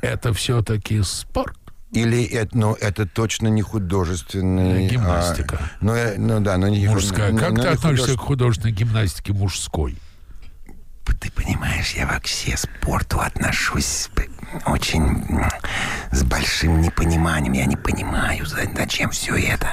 [0.03, 1.57] это все-таки спорт.
[1.93, 4.89] Или это, ну, это точно не художественный...
[4.89, 5.57] Гимнастика.
[5.59, 7.33] а, ну, э, ну да, но не Мужская.
[7.33, 8.27] ну, Как ну, ты относишься к художественный.
[8.27, 9.97] художественной гимнастике мужской?
[11.21, 13.85] Ты понимаешь, я вообще к спорту отношусь
[14.67, 15.25] очень
[16.11, 17.53] с большим непониманием.
[17.53, 19.69] Я не понимаю, за- зачем все это.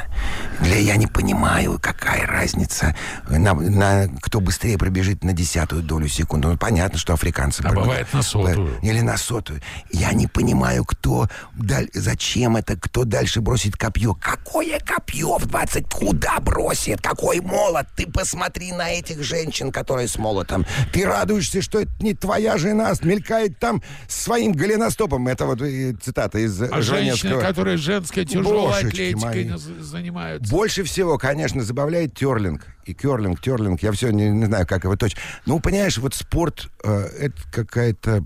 [0.59, 2.95] Для, я не понимаю, какая разница,
[3.29, 6.47] на, на- кто быстрее пробежит на десятую долю секунды.
[6.49, 7.59] Ну, понятно, что африканцы...
[7.61, 7.87] А пробегают.
[7.87, 8.79] бывает на сотую.
[8.81, 9.61] Или на сотую.
[9.91, 11.27] Я не понимаю, кто...
[11.55, 14.13] даль- зачем это, кто дальше бросит копье.
[14.15, 15.89] Какое копье в 20?
[15.89, 17.01] Куда бросит?
[17.01, 17.87] Какой молот?
[17.95, 20.65] Ты посмотри на этих женщин, которые с молотом.
[20.91, 25.27] Ты радуешься, что это не твоя жена, мелькает там своим голеностопом.
[25.27, 27.41] Это вот э, цитата из А женщины, Жванецкого.
[27.41, 29.57] которые женской тяжелой Божечки атлетикой мои.
[29.79, 30.51] занимаются.
[30.51, 32.65] Больше всего, конечно, забавляет терлинг.
[32.85, 35.19] И керлинг, терлинг, я все не, не знаю, как его точно.
[35.45, 38.23] Ну, понимаешь, вот спорт, э, это какая-то...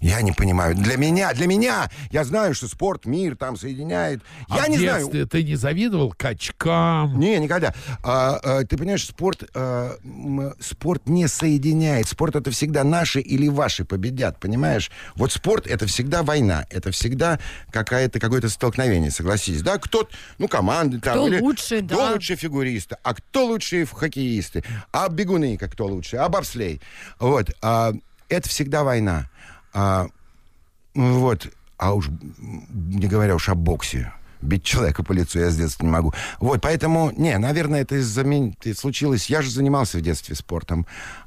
[0.00, 0.74] Я не понимаю.
[0.74, 4.22] Для меня, для меня, я знаю, что спорт, мир там соединяет.
[4.48, 5.28] А я в не знаю.
[5.28, 7.18] ты не завидовал качкам?
[7.18, 7.74] Не, никогда.
[8.02, 9.96] А, а, ты понимаешь, спорт, а,
[10.58, 12.08] спорт не соединяет.
[12.08, 14.90] Спорт это всегда наши или ваши победят, понимаешь?
[15.16, 17.38] Вот спорт это всегда война, это всегда
[17.70, 19.76] какая-то какое-то столкновение, согласитесь, да?
[19.76, 20.08] Кто,
[20.38, 22.12] ну команды там, Кто или лучше, кто да.
[22.12, 26.80] лучше фигуристы, а кто лучше в хоккеисты, а бегуны как кто лучше, а бобслей,
[27.18, 27.50] вот.
[27.60, 27.92] а,
[28.30, 29.28] это всегда война.
[29.72, 30.06] А,
[30.94, 34.12] вот, а уж не говоря уж о боксе.
[34.42, 36.14] Бить человека по лицу я с детства не могу.
[36.40, 39.28] Вот, поэтому, не, наверное, это из-за меня это случилось.
[39.28, 40.86] Я же занимался в детстве спортом.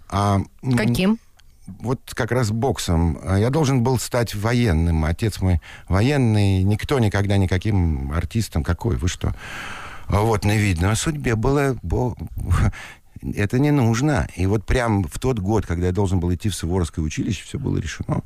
[0.10, 0.41] А,
[0.75, 1.19] Каким?
[1.67, 3.19] вот как раз боксом.
[3.23, 5.06] А Я должен был стать военным.
[5.06, 6.63] Отец мой военный.
[6.63, 8.63] Никто никогда никаким артистом.
[8.63, 8.95] Какой?
[8.95, 9.36] Вы что?
[10.08, 10.91] А Вот, не видно.
[10.91, 11.77] А судьбе было...
[11.84, 12.15] бо-
[13.36, 14.27] Это не нужно.
[14.36, 17.57] И вот прям в тот год, когда я должен был идти в Суворовское училище, все
[17.57, 18.21] было решено.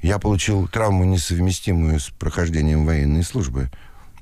[0.00, 3.70] Я получил травму, несовместимую с прохождением военной службы.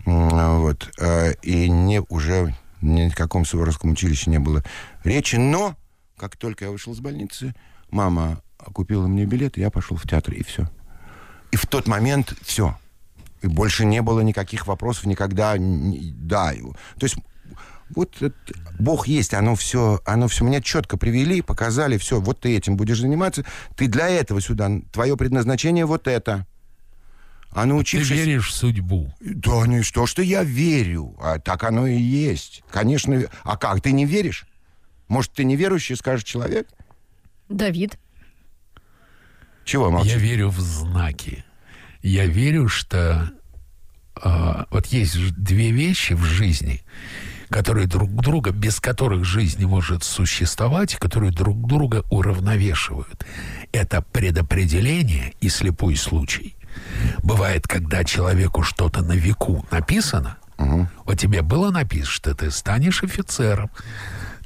[0.06, 0.28] М,
[0.60, 0.90] Вот.
[1.00, 4.64] А, И не уже ни о каком Суворовском училище не было
[5.04, 5.36] речи.
[5.36, 5.76] Но,
[6.16, 7.54] как только я вышел из больницы,
[7.90, 8.42] мама
[8.72, 10.68] купила мне билет, я пошел в театр, и все.
[11.50, 12.76] И в тот момент все.
[13.42, 15.56] И больше не было никаких вопросов никогда.
[15.58, 16.52] Да.
[16.98, 17.16] То есть
[17.94, 18.34] вот это-
[18.78, 23.00] Бог есть, оно все, оно все меня четко привели, показали, все, вот ты этим будешь
[23.00, 23.44] заниматься,
[23.76, 26.46] ты для этого сюда, твое предназначение вот это.
[27.52, 28.16] А Ты научившись...
[28.16, 29.12] веришь в судьбу.
[29.20, 32.62] Да не что, что я верю, а так оно и есть.
[32.70, 34.46] Конечно, а как, ты не веришь?
[35.08, 36.68] Может, ты неверующий, скажет человек?
[37.48, 37.98] Давид.
[39.64, 40.12] Чего молчишь?
[40.12, 41.44] Я верю в знаки.
[42.02, 43.32] Я верю, что
[44.14, 46.82] а, вот есть две вещи в жизни,
[47.50, 53.26] которые друг друга, без которых жизнь не может существовать, которые друг друга уравновешивают.
[53.72, 56.54] Это предопределение и слепой случай.
[57.22, 63.70] Бывает, когда человеку что-то на веку написано, вот тебе было написано, что ты станешь офицером,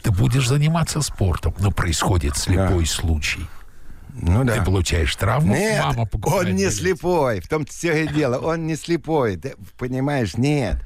[0.02, 3.46] ты будешь заниматься спортом, но происходит слепой случай.
[4.14, 4.58] Ну да.
[4.58, 6.74] Ты получаешь травму, Нет, мама покупает он не билет.
[6.74, 7.40] слепой.
[7.40, 8.38] В том-то все и дело.
[8.38, 9.36] Он не слепой.
[9.36, 10.76] Ты понимаешь, нет.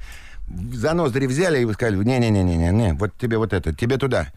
[0.73, 4.27] За ноздри взяли и сказали, не-не-не-не, не, вот тебе вот это, тебе туда.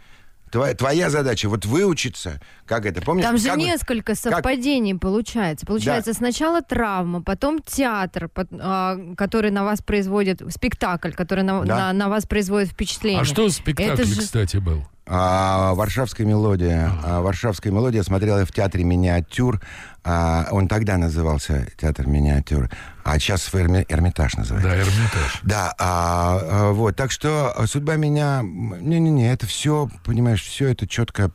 [0.51, 3.25] Твоя, твоя задача вот выучиться, как это, помнишь?
[3.25, 5.65] Там же как несколько совпадений получается.
[5.65, 11.77] Получается, сначала травма, потом театр, пот- а, который на вас производит, спектакль, который на, Да.
[11.79, 13.23] на- на вас производит впечатление.
[13.23, 14.87] А что спектакль, же- кстати, был?
[15.07, 16.93] А, Варшавская мелодия.
[17.03, 19.61] А, Варшавская мелодия смотрела я в театре миниатюр.
[20.05, 22.69] А, он тогда назывался театр миниатюр,
[23.05, 24.69] а сейчас Эрми- Эрмитаж называется.
[24.71, 25.41] Да, Эрмитаж.
[25.43, 28.43] Да, а, а, вот, так что судьба меня...
[28.43, 31.31] Не-не-не, это все, понимаешь, все это четко...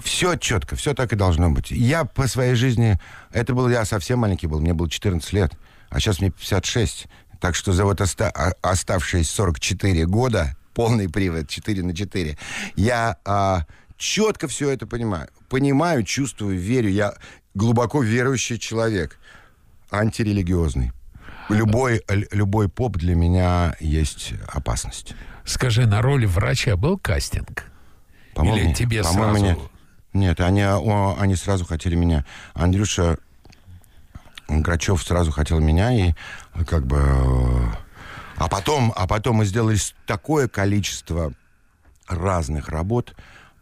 [0.00, 1.70] Все четко, все так и должно быть.
[1.70, 2.98] Я по своей жизни...
[3.32, 5.52] Это был я совсем маленький был, мне было 14 лет,
[5.90, 7.06] а сейчас мне 56.
[7.40, 12.38] Так что за вот оста- а- оставшиеся 44 года, полный привод 4 на 4,
[12.76, 13.62] я а,
[13.96, 15.28] четко все это понимаю.
[15.48, 16.90] Понимаю, чувствую, верю.
[16.90, 17.14] Я
[17.54, 19.18] глубоко верующий человек,
[19.98, 20.92] антирелигиозный.
[21.48, 25.14] Любой, любой поп для меня есть опасность.
[25.44, 27.64] Скажи, на роль врача был кастинг?
[28.42, 29.44] Или не- тебе по-моему, сразу?
[29.44, 29.58] нет.
[30.12, 32.24] Нет, они, о, они сразу хотели меня.
[32.54, 33.18] Андрюша
[34.48, 36.14] Грачев сразу хотел меня, и
[36.66, 36.96] как бы...
[36.98, 37.68] э,
[38.38, 41.32] А потом, а потом мы сделали такое количество
[42.08, 43.14] разных работ,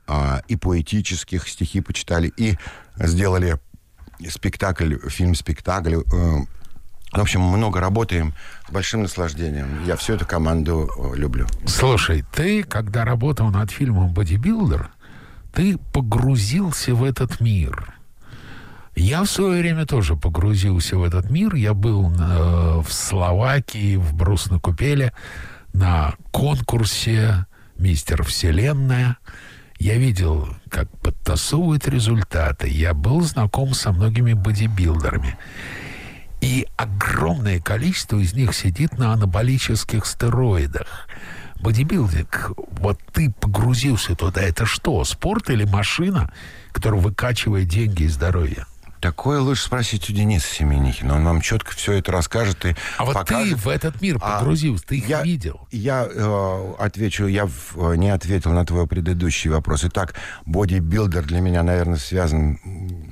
[0.07, 2.57] а, и поэтических, стихи почитали, и
[2.97, 3.59] сделали
[4.31, 5.95] спектакль, фильм-спектакль.
[5.97, 6.39] э,
[7.13, 8.33] В общем, много работаем
[8.69, 9.85] с большим наслаждением.
[9.87, 11.47] Я всю эту команду э, люблю.
[11.67, 14.91] Слушай, ты, когда работал над фильмом «Бодибилдер»,
[15.53, 17.95] ты погрузился в этот мир.
[18.97, 21.55] Я в свое время тоже погрузился в этот мир.
[21.55, 25.13] Я был э, в Словакии, в Брусно-Купеле,
[25.73, 29.17] на конкурсе «Мистер Вселенная».
[29.85, 32.69] Я видел, как подтасовывают результаты.
[32.69, 35.37] Я был знаком со многими бодибилдерами.
[36.41, 41.07] И огромное количество из них сидит на анаболических стероидах.
[41.61, 46.33] Бодибилдинг, вот ты погрузился туда, это что, спорт или машина,
[46.73, 48.65] которая выкачивает деньги и здоровье?
[49.05, 51.17] Такое лучше спросить у Дениса Семенихина.
[51.17, 53.51] Он вам четко все это расскажет и А вот покажет.
[53.51, 55.69] ты в этот мир А погрузился, ты их я, видел.
[55.71, 59.85] Я э, отвечу, я в- э, не ответил на твой предыдущий вопрос.
[59.85, 60.15] Итак,
[60.47, 62.59] бодибилдер для меня, наверное, связан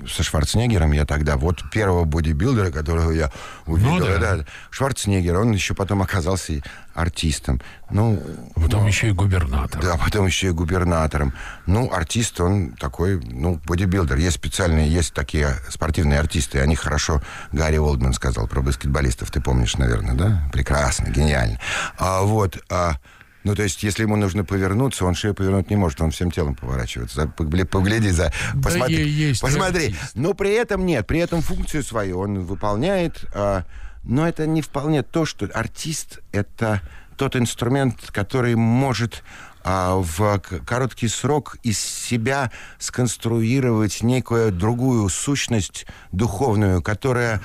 [0.09, 0.93] со Шварценеггером.
[0.93, 3.31] Я тогда, вот первого бодибилдера, которого я
[3.67, 4.37] увидел, Ну да.
[4.39, 6.63] да, Шварценеггер, он еще потом оказался
[6.95, 7.61] артистом.
[7.91, 8.23] Ну,
[8.55, 9.81] Потом еще и губернатор.
[9.83, 11.33] да, потом еще и губернатором.
[11.67, 14.17] Ну, артист, он такой, ну, бодибилдер.
[14.17, 19.77] Есть специальные, есть такие спортивные артисты, они хорошо, Гарри Олдман сказал про баскетболистов, ты помнишь,
[19.77, 20.49] наверное, да?
[20.53, 21.59] Прекрасно, гениально.
[21.99, 22.97] А, вот, а,
[23.45, 26.55] ну, то есть, если ему нужно повернуться, он шею повернуть не может, он всем телом
[26.55, 27.27] поворачивается.
[27.27, 28.33] Погляди за...
[28.55, 29.97] Да Посмотри, е- есть посмотри.
[30.15, 33.65] Но при этом нет, при этом функцию свою он выполняет, а,
[34.05, 36.81] но это не вполне то, что артист— это
[37.17, 39.23] тот инструмент, который может
[39.65, 47.41] а, в короткий срок из себя сконструировать некую другую сущность духовную, которая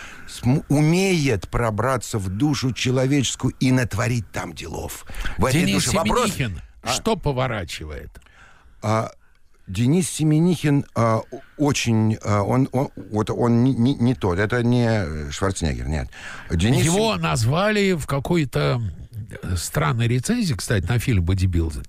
[0.70, 5.06] умеет пробраться в душу человеческую и натворить там делов.
[5.38, 6.32] В этой Денис душе вопрос...
[6.34, 8.10] Семенихин, что поворачивает?
[8.82, 9.12] а,
[9.68, 11.22] Денис Семенихин а,
[11.58, 12.18] очень...
[12.24, 14.40] а, он, он, вот он не, не, не тот.
[14.40, 16.10] Это не Шварценеггер, нет.
[16.50, 18.82] Денис Его Сем- назвали в какой-то
[19.44, 21.84] э, странной рецензии, кстати, на фильм «Бодибилдер».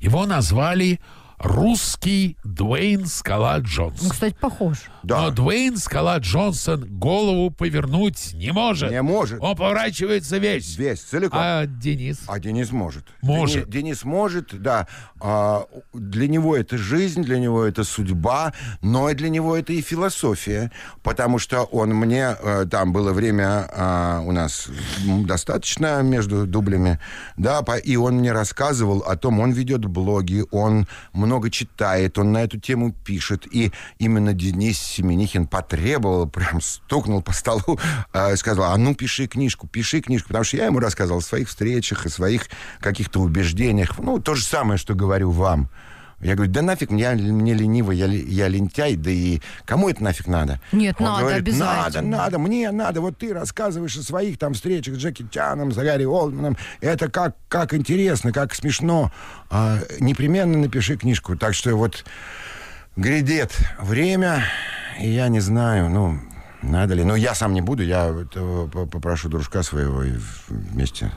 [0.00, 0.98] Его назвали
[1.40, 4.10] «Русский Дуэйн Скала Ну, Джонсон».
[4.10, 4.78] кстати, похож.
[5.02, 5.22] Да.
[5.22, 8.90] Но Дуэйн Скала Джонсон голову повернуть не может.
[8.90, 9.40] Не может.
[9.40, 10.76] Он поворачивается весь.
[10.76, 11.40] Весь, целиком.
[11.42, 12.18] А Денис?
[12.26, 13.06] А Денис может.
[13.22, 13.68] Может.
[13.68, 14.86] Дени- Денис может, да.
[15.18, 15.64] А,
[15.94, 20.70] для него это жизнь, для него это судьба, но и для него это и философия,
[21.02, 24.68] потому что он мне, э, там было время а, у нас
[25.26, 26.98] достаточно между дублями,
[27.38, 32.42] да, и он мне рассказывал о том, он ведет блоги, он много читает, он на
[32.42, 37.78] эту тему пишет, и именно Денис Семенихин потребовал, прям стукнул по столу,
[38.12, 41.48] э, сказал, а ну пиши книжку, пиши книжку, потому что я ему рассказывал о своих
[41.48, 42.48] встречах, о своих
[42.80, 45.68] каких-то убеждениях, ну, то же самое, что говорю вам.
[46.20, 50.26] Я говорю, да нафиг, мне, мне лениво, я, я лентяй, да и кому это нафиг
[50.26, 50.60] надо?
[50.70, 52.02] Нет, Он надо говорит, обязательно.
[52.02, 53.00] Надо, надо, мне надо.
[53.00, 56.58] Вот ты рассказываешь о своих там встречах с Джеки Чаном, с Гарри Олдманом.
[56.82, 59.10] Это как, как интересно, как смешно.
[59.48, 61.36] А, непременно напиши книжку.
[61.36, 62.04] Так что вот
[62.96, 64.44] грядет время,
[65.00, 66.20] и я не знаю, ну,
[66.60, 67.02] надо ли.
[67.02, 70.12] Но я сам не буду, я э, попрошу дружка своего и
[70.48, 71.10] вместе.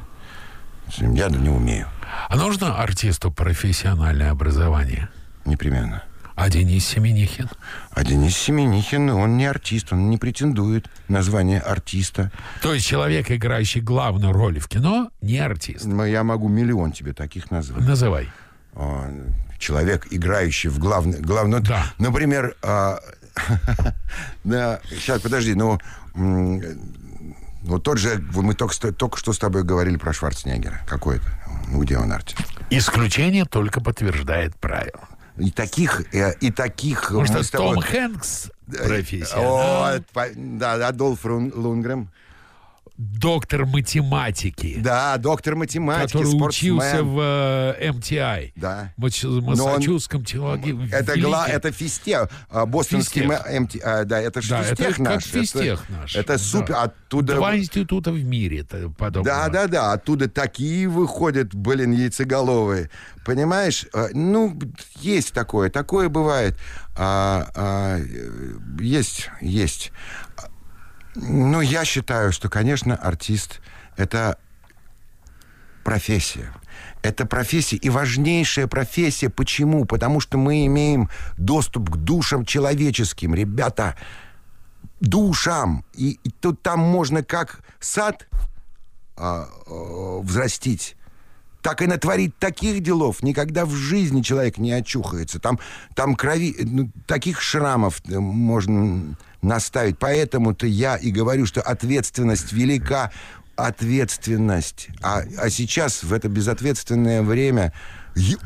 [0.98, 1.88] Я не умею,
[2.30, 5.10] А нужно артисту профессиональное образование?
[5.46, 6.04] непременно.
[6.36, 7.50] А Денис Семенихин?
[7.92, 12.32] А Денис Семенихин, он не артист, он не претендует на звание артиста.
[12.62, 15.86] То есть человек, играющий главную роль в кино, не артист.
[15.86, 17.84] Но Я могу миллион тебе таких назвать.
[17.84, 18.30] Называй.
[18.74, 19.12] А,
[19.60, 21.20] Человек, играющий в главный...
[21.20, 21.62] главную...
[21.62, 21.86] Да.
[22.00, 23.00] Например, а,
[24.44, 25.80] сейчас, подожди, ну...
[27.64, 30.82] Вот тот же, мы только, что- только что с тобой говорили про Шварценеггера.
[30.88, 31.26] Какой это?
[31.70, 32.42] Ну, где он артист?
[32.70, 35.08] Исключение только подтверждает правило.
[35.38, 37.06] И таких, э, и таких...
[37.26, 42.10] Что с тобой- Том Хэнкс О, профессионал, по- да, Адольф Лунгрен.
[42.98, 46.74] Доктор математики, Да, доктор математики, который спортсмен.
[46.78, 47.20] учился в
[47.80, 48.94] э, МТИ, Да.
[48.98, 50.90] Мач- он- Массачусетском технологии.
[50.94, 53.46] Это, гла, это физтех, а, бостонский Физтех.
[53.48, 55.24] м- МТ, а, да, это же Да, это физтех как наш.
[55.26, 56.16] физтех это, наш.
[56.16, 56.38] Это Да.
[56.38, 57.36] супер, оттуда...
[57.36, 59.26] Два института в мире это подобного.
[59.26, 62.90] Да, да, да, оттуда такие выходят, блин, яйцеголовые.
[63.26, 63.86] Понимаешь?
[63.94, 64.60] А, Ну,
[65.02, 66.56] есть такое, такое бывает.
[66.96, 69.92] А, а, э, есть, есть.
[71.16, 73.62] Ну, я считаю, что, конечно, артист—
[73.98, 74.38] это
[75.84, 76.52] профессия.
[77.02, 79.30] Это профессия и важнейшая профессия.
[79.30, 79.86] Почему?
[79.86, 83.36] Потому что мы имеем доступ к душам человеческим.
[83.36, 83.96] Ребята,
[85.02, 85.86] душам.
[85.94, 88.28] И, и тут там можно как сад
[89.16, 90.96] а, а, взрастить,
[91.62, 93.22] так и натворить таких делов.
[93.22, 95.40] Никогда в жизни человек не очухается.
[95.40, 95.60] Там,
[95.96, 99.98] там крови, ну, таких шрамов э, можно наставить.
[100.00, 103.12] Поэтому-то я и говорю, что ответственность велика.
[103.56, 104.88] Ответственность.
[105.04, 107.72] А, а сейчас, в это безответственное время,
[108.16, 108.38] е-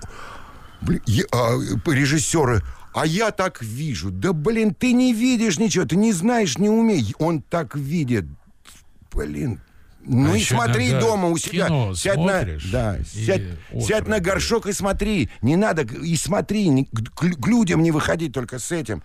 [0.81, 1.51] блин, е- а,
[1.89, 2.61] режиссеры,
[2.93, 4.09] а я так вижу.
[4.11, 7.13] Да, блин, ты не видишь ничего, ты не знаешь, не умеешь.
[7.19, 8.25] Он так видит.
[9.13, 9.61] Блин,
[10.03, 11.67] ну А и смотри дома у себя.
[11.67, 13.43] кино сядь на, да, сядь,
[13.81, 15.29] сядь на горшок и смотри.
[15.41, 19.03] Не надо, и смотри, не- к, к людям не выходи только с этим.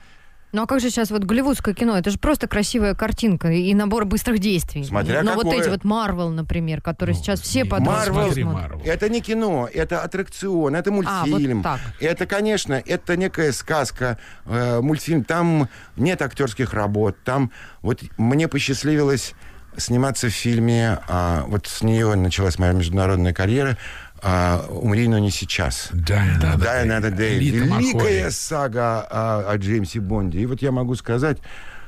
[0.53, 1.97] Ну а как же сейчас вот голливудское кино?
[1.97, 4.85] Это же просто красивая картинка и набор быстрых действий.
[4.85, 5.61] Смотря Но вот какое.
[5.61, 8.83] эти вот Марвел, например, который сейчас все подростки Марвел-.
[8.85, 11.63] Это не кино, это аттракцион, это А, вот мультфильм.
[11.63, 11.81] так.
[12.01, 15.25] Это, конечно, это некая сказка, э, мультфильм.
[15.25, 17.17] Там нет актерских работ.
[17.25, 17.51] Там
[17.81, 19.33] вот мне посчастливилось
[19.79, 20.99] сниматься в фильме.
[21.09, 23.79] а, вот с нее началась моя международная карьера.
[24.23, 25.91] А, «Умри, но не сейчас».
[25.93, 26.87] Die Another Die Day.
[26.87, 27.39] Another Day.
[27.39, 30.41] Лита Великая сага о, о Джеймсе Бонде.
[30.41, 31.39] И вот я могу сказать,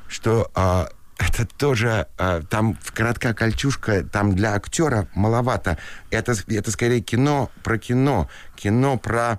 [0.08, 5.78] что а, это тоже а, там коротка кольчушка, там для актера маловато.
[6.10, 9.38] Это, это скорее кино про кино, кино про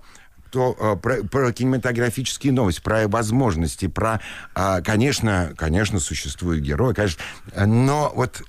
[0.51, 4.21] то, а, про, про кинематографические новости, про возможности, про,
[4.53, 7.21] а, конечно, конечно, существует герой, конечно,
[7.65, 8.41] но вот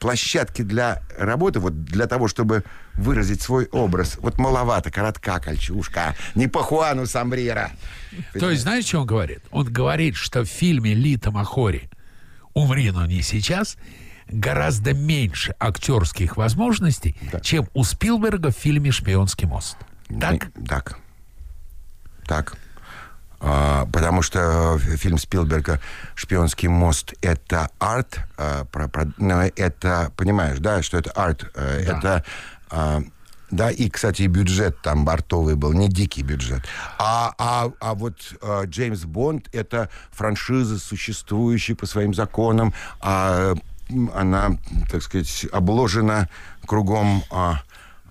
[0.00, 2.64] площадки для работы, вот для того, чтобы
[2.94, 7.70] выразить свой образ, вот маловато, коротка кольчушка, не по Хуану Самбрера.
[8.38, 9.40] То есть, знаешь, что он говорит?
[9.50, 11.88] Он говорит, что в фильме Лита Махори
[12.54, 13.76] «Умри, но не сейчас»
[14.28, 19.76] гораздо меньше актерских возможностей, чем у Спилберга в фильме «Шпионский мост».
[20.20, 20.50] Так?
[20.68, 20.98] Так.
[22.26, 22.56] Так.
[23.44, 25.80] А, потому что э, фильм Спилберга
[26.14, 28.20] «Шпионский мост»— это арт,
[28.70, 31.98] про- про- но это, понимаешь, да, что это арт, э, Да.
[31.98, 32.24] это
[32.70, 33.02] а,
[33.50, 36.62] да, и, кстати, бюджет там бортовый был, не дикий бюджет.
[36.98, 43.54] А, а, а вот э, Джеймс Бонд— это франшиза, существующая по своим законам, а,
[44.14, 44.56] она,
[44.90, 46.28] так сказать, обложена
[46.64, 47.24] кругом...
[47.30, 47.60] А,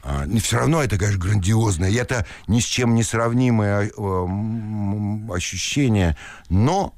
[0.04, 5.32] а, не все равно это, конечно, грандиозное, и это ни с чем не сравнимое м,
[5.32, 6.16] ощущение,
[6.50, 6.96] но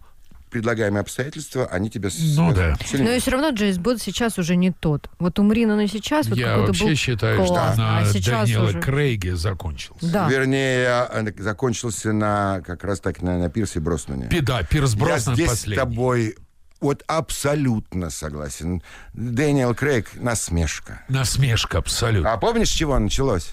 [0.49, 2.75] предлагаемые обстоятельства, они тебя с- Ну да.
[2.85, 3.09] сильнее.
[3.09, 5.09] Но и все равно Джеймс Бонд сейчас уже не тот.
[5.17, 8.47] Вот умри, но и сейчас вот Я вообще был считаю, что классно, на а сейчас
[8.47, 8.79] Даниэла уже...
[8.79, 10.11] Крейге закончился.
[10.11, 10.29] Да.
[10.29, 14.29] Вернее, э, закончился на как раз так на, на Пирсе Броснане.
[14.43, 15.75] Да, Пирс Я Броснан здесь с последний.
[15.83, 16.35] тобой
[16.83, 18.81] вот абсолютно согласен.
[19.13, 21.01] Дэниел Крейг— насмешка.
[21.09, 22.31] Насмешка абсолютно.
[22.33, 23.51] А помнишь, с чего началось?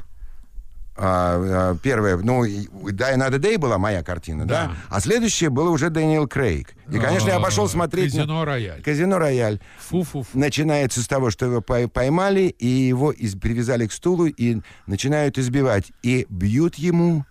[1.02, 4.66] А, а, первое, ну, Die Another Day была моя картина, да?
[4.66, 4.72] Да.
[4.90, 6.74] А следующее было уже Дэниел Крейг.
[6.92, 8.12] И, конечно, я А, пошел смотреть...
[8.12, 8.82] Казино Рояль.
[8.82, 9.60] Казино Рояль.
[9.78, 10.28] Фу-фу-фу.
[10.38, 15.38] Начинается с того, что его пой- поймали, и его из- привязали к стулу, и начинают
[15.38, 15.90] избивать.
[16.02, 17.24] И бьют ему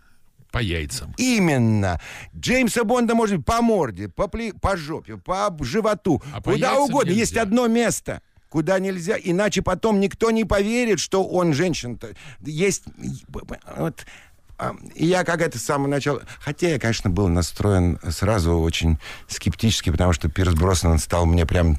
[0.52, 1.14] По яйцам.
[1.18, 2.00] Именно.
[2.36, 6.70] Джеймса Бонда может быть по морде, по, пле- по жопе, по животу, А по куда
[6.70, 7.10] яйцам угодно.
[7.10, 7.20] нельзя.
[7.20, 12.16] Есть одно место, куда нельзя, иначе потом никто не поверит, что он женщина-то.
[12.42, 12.84] Есть...
[13.78, 14.06] Вот,
[14.58, 16.24] а, и я как это с самого начала...
[16.40, 18.98] Хотя я, конечно, был настроен сразу очень
[19.28, 21.78] скептически, потому что Пирс Броснан стал мне прям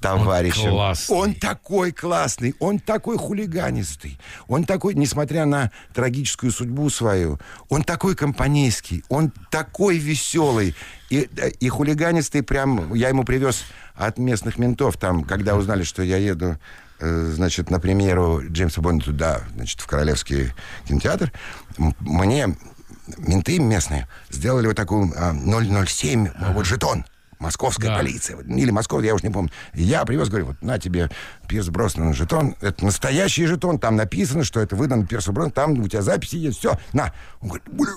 [0.00, 0.70] товарищем.
[0.70, 1.16] классный.
[1.16, 7.38] Он такой классный, он такой хулиганистый, он такой, несмотря на трагическую судьбу свою,
[7.68, 10.74] он такой компанейский, он такой веселый.
[11.10, 16.02] И, э, и хулиганистый прям, я ему привез от местных ментов, там, когда узнали, что
[16.02, 16.58] я еду
[17.00, 20.52] э, значит, на премьеру Джеймса Бонда туда, значит, в Королевский
[20.86, 21.32] кинотеатр,
[22.00, 22.56] мне
[23.16, 27.04] менты местные сделали вот такую а, 007, вот жетон.
[27.38, 27.96] Московская Да.
[27.96, 28.38] полиция.
[28.40, 29.50] Или Москва, я уж не помню.
[29.74, 31.10] Я привез, говорю, вот на тебе
[31.48, 32.56] Пирс Броснан жетон.
[32.60, 33.78] Это настоящий жетон.
[33.78, 35.52] Там написано, что это выдан Пирсу Броснан.
[35.52, 36.58] Там у тебя записи есть.
[36.58, 37.12] Все, на.
[37.40, 37.92] Он говорит, «Бля».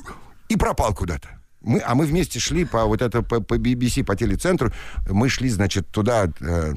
[0.49, 1.27] и пропал куда-то.
[1.61, 4.71] Мы, а мы вместе шли по вот это по, по BBC, по телецентру.
[5.07, 6.73] Мы шли, значит, туда, э,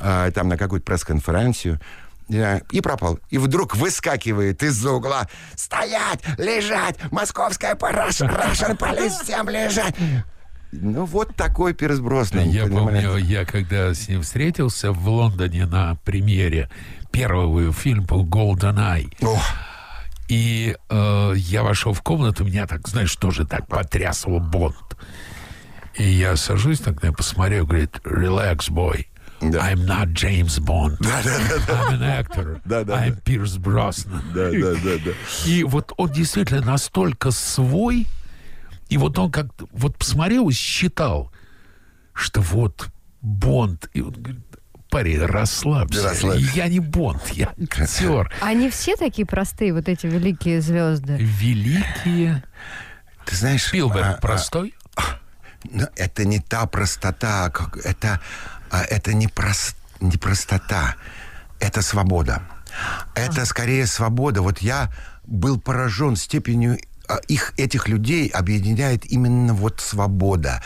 [0.00, 1.80] э, там на какую-то пресс-конференцию.
[2.28, 3.18] Я- И пропал.
[3.30, 5.28] И вдруг выскакивает из-за угла.
[5.56, 6.20] Стоять!
[6.38, 6.96] Лежать!
[7.10, 9.96] Московская параш, Russian Police, всем лежать!
[10.72, 12.48] Ну, вот такой Пирс Броснан.
[12.48, 13.08] Я понимаете?
[13.08, 16.70] помню, я когда с ним встретился в Лондоне на премьере
[17.10, 19.12] первого фильма был Golden Eye.
[19.22, 19.38] О,
[20.28, 24.76] И э, я вошел в комнату, меня так, знаешь, тоже так потрясывал Бонд.
[25.96, 29.06] И я сажусь, тогда я посмотрел, говорит, relax, boy.
[29.40, 29.70] Да.
[29.72, 30.98] I'm not James Bond.
[31.00, 32.60] I'm an actor.
[32.64, 33.20] Да, да, I'm да.
[33.24, 34.22] Pierce Brosnan.
[34.34, 35.10] да, да, да, да.
[35.46, 38.06] И вот он действительно настолько свой,
[38.90, 41.32] и вот он как вот посмотрел и считал,
[42.12, 42.88] что вот
[43.22, 44.40] Бонд, и он говорит,
[44.90, 46.02] парень, расслабься.
[46.02, 46.50] Расслабься.
[46.54, 48.32] Я не Бонд, я актер.
[48.40, 51.16] Они все такие простые, вот эти великие звезды.
[51.18, 52.42] Великие.
[53.24, 53.64] Ты знаешь...
[53.64, 54.74] Спилберг а, а, простой?
[55.70, 58.20] Но это не та простота, как это,
[58.70, 60.96] а, это не, прос- не простота,
[61.60, 62.42] это свобода.
[63.14, 64.42] Это скорее свобода.
[64.42, 64.90] Вот я
[65.24, 66.89] был поражен степенью а,
[67.28, 70.62] их этих людей объединяет именно вот свобода.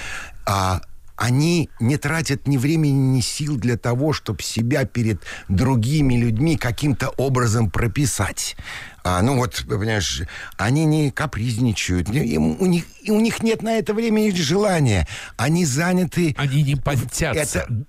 [0.46, 0.80] А,
[1.16, 7.10] они не тратят ни времени, ни сил для того, чтобы себя перед другими людьми каким-то
[7.10, 8.56] образом прописать.
[9.04, 10.22] А, ну вот, понимаешь,
[10.56, 15.06] они не капризничают, им- у, них, у них нет на это времени желания.
[15.36, 16.34] Они заняты...
[16.36, 17.60] Они не понтятся.
[17.60, 17.86] Это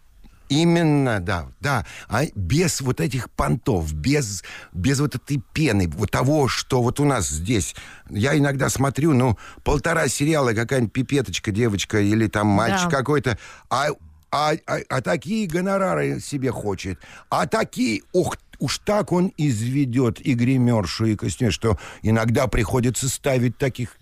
[0.49, 1.85] именно, да, да.
[2.07, 4.43] А без вот этих понтов, без,
[4.73, 7.75] без вот этой пены, вот того, что вот у нас здесь.
[8.09, 12.97] Я иногда смотрю, ну, полтора сериала, какая-нибудь пипеточка, девочка или там мальчик Да.
[12.97, 13.37] какой-то,
[13.69, 13.87] а,
[14.31, 16.99] а, а, а такие гонорары себе хочет.
[17.29, 23.57] А такие, ух, уж так он изведет и гримершу, и костюм, что иногда приходится ставить
[23.57, 23.97] таких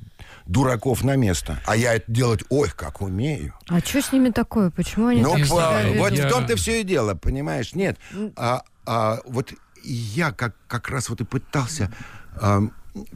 [0.46, 1.60] дураков на место.
[1.66, 3.54] А я это делать, ой, как умею.
[3.70, 4.70] А что с ними такое?
[4.70, 7.74] Почему они Ну, так знаю, вот я- в том-то все и дело, понимаешь?
[7.76, 7.98] Нет.
[8.36, 11.91] А, а, вот я как, как раз вот и пытался
[12.41, 12.72] ам,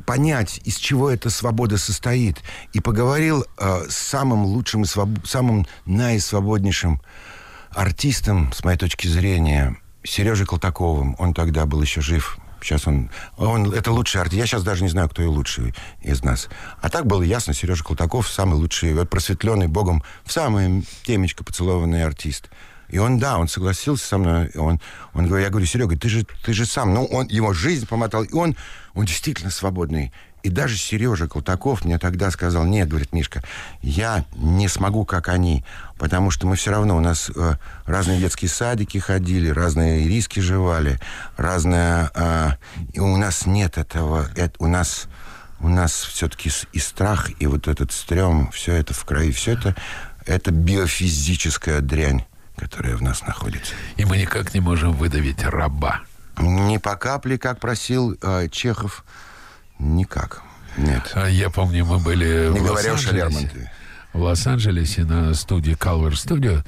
[0.06, 2.38] понять, из чего эта свобода состоит.
[2.74, 7.02] И поговорил а, с самым лучшим и своб- самым наисвободнейшим
[7.72, 11.16] артистом, с моей точки зрения, Сережей Колтаковым.
[11.20, 12.38] Он тогда был еще жив.
[12.62, 13.72] Сейчас он, он...
[13.74, 14.40] Это лучший артист.
[14.40, 16.50] Я сейчас даже не знаю, кто и лучший из нас.
[16.82, 22.50] А так было ясно, Сережа Колтаков самый лучший, просветленный Богом, в самое темечко поцелованный артист.
[22.90, 24.50] И он, да, он согласился со мной.
[24.54, 24.80] И он,
[25.14, 26.94] он я говорю, Серега, ты же, ты же сам.
[26.94, 28.24] Ну, он, его жизнь помотал.
[28.24, 28.56] И он,
[28.94, 30.14] он действительно свободный.
[30.44, 33.44] И даже Сережа Колтаков мне тогда сказал, нет, говорит, Мишка,
[33.82, 35.66] я не смогу, как они,
[35.98, 41.00] потому что мы все равно, у нас э, разные детские садики ходили, разные риски жевали,
[41.36, 42.12] разные...
[42.14, 42.52] Э,
[42.94, 45.08] и у нас нет этого, это, у нас...
[45.60, 49.76] У нас все-таки и страх, и вот этот стрём, все это в крови, все это,
[50.28, 52.26] это биофизическая дрянь,
[52.56, 53.74] которая в нас находится.
[53.96, 56.02] И мы никак не можем выдавить раба.
[56.38, 59.04] Не по капле, как просил э, Чехов,
[59.80, 60.44] никак.
[60.78, 61.12] Нет.
[61.16, 63.72] А Я помню, мы были Не в Лос-Анджелесе.
[64.14, 66.64] В Лос-Анджелесе на студии Calver Studio.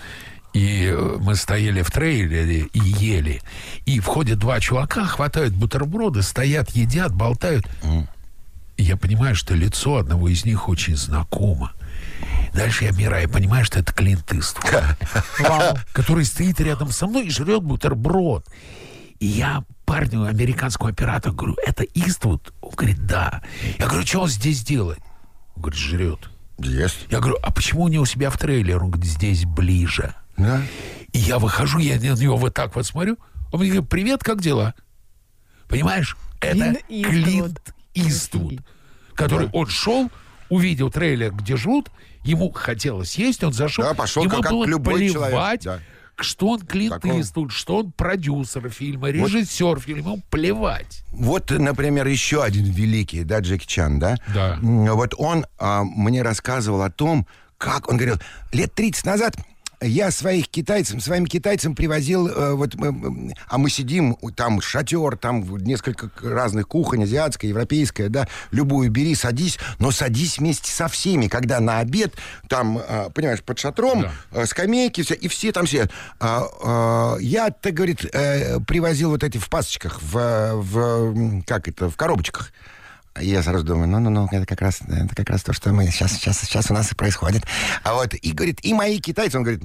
[0.53, 3.41] И э, мы стояли в трейлере и ели.
[3.85, 7.67] И входят два чувака, хватают бутерброды, стоят, едят, болтают.
[8.77, 11.73] И я понимаю, что лицо одного из них очень знакомо.
[12.53, 14.31] Дальше я мираю, понимаю, что это Клинт
[15.93, 18.45] который стоит рядом со мной и жрет бутерброд.
[19.19, 22.53] И я парню, американскому оператору, говорю, это Иствуд?
[22.69, 23.41] Он говорит, да.
[23.77, 24.99] Я говорю, что он здесь делает?
[25.55, 26.29] Он говорит, жрет.
[26.59, 27.07] Есть.
[27.09, 28.77] Я говорю, а почему у него у себя в трейлере?
[28.77, 30.13] Он говорит, здесь ближе.
[30.37, 30.61] Да.
[31.11, 33.17] И я выхожу, я на него вот так вот смотрю.
[33.51, 34.73] Он мне говорит, привет, как дела?
[35.67, 36.15] Понимаешь?
[36.41, 37.61] Это Клинт Иствуд.
[37.93, 38.59] Клинт Иствуд,
[39.15, 40.11] который он шел,
[40.49, 41.89] увидел трейлер, где жрут,
[42.23, 43.83] ему хотелось есть, он зашел.
[43.85, 45.83] Да, пошел, ему как- как было любой плевать, человек,
[46.23, 51.03] что он Клинт Такого- Иствуд, что он продюсер фильма, режиссер фильма, ему плевать.
[51.11, 54.17] Вот, например, еще один великий, да, Джеки Чан, да?
[54.33, 54.57] Да.
[54.61, 57.25] Вот он а, мне рассказывал о том,
[57.57, 58.17] как, он говорил,
[58.53, 59.35] лет 30 назад
[59.81, 65.41] я своих китайцам, своим китайцам привозил, э, вот, м, а мы сидим, там шатер, там
[65.57, 71.59] несколько разных кухонь, азиатская, европейская, да, любую бери, садись, но садись вместе со всеми, когда
[71.59, 72.13] на обед,
[72.47, 74.11] там, а, понимаешь, под шатром, Да.
[74.31, 75.91] э, скамейки, все, и все там сидят.
[76.19, 81.89] А, а, я, так говорит, э, привозил вот эти в пасочках, в, в, как это,
[81.89, 82.51] в коробочках.
[83.17, 86.39] Я сразу думаю, ну-ну-ну, это как раз, это как раз то, что мы сейчас, сейчас,
[86.39, 87.43] сейчас у нас и происходит.
[87.83, 89.63] А вот, и говорит, и мои китайцы, он говорит,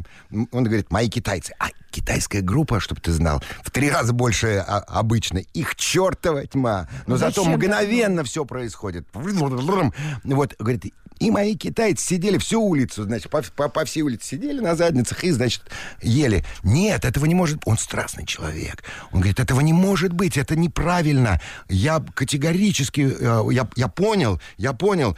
[0.51, 4.79] он говорит, мои китайцы, а китайская группа, чтобы ты знал, в три раза больше а,
[4.79, 5.49] обычной.
[5.55, 6.89] Их чертова тьма.
[7.07, 9.07] Но зато Зачем мгновенно все происходит.
[9.13, 14.61] Вот, говорит, и мои китайцы сидели всю улицу, значит, по, по- по всей улице сидели
[14.61, 15.63] на задницах и, значит,
[16.03, 16.45] ели.
[16.65, 17.61] Нет, этого не может...
[17.67, 18.83] Он страстный человек.
[19.13, 21.41] Он говорит, этого не может быть, это неправильно.
[21.69, 23.17] Я категорически...
[23.21, 25.17] э, я, я понял, я понял.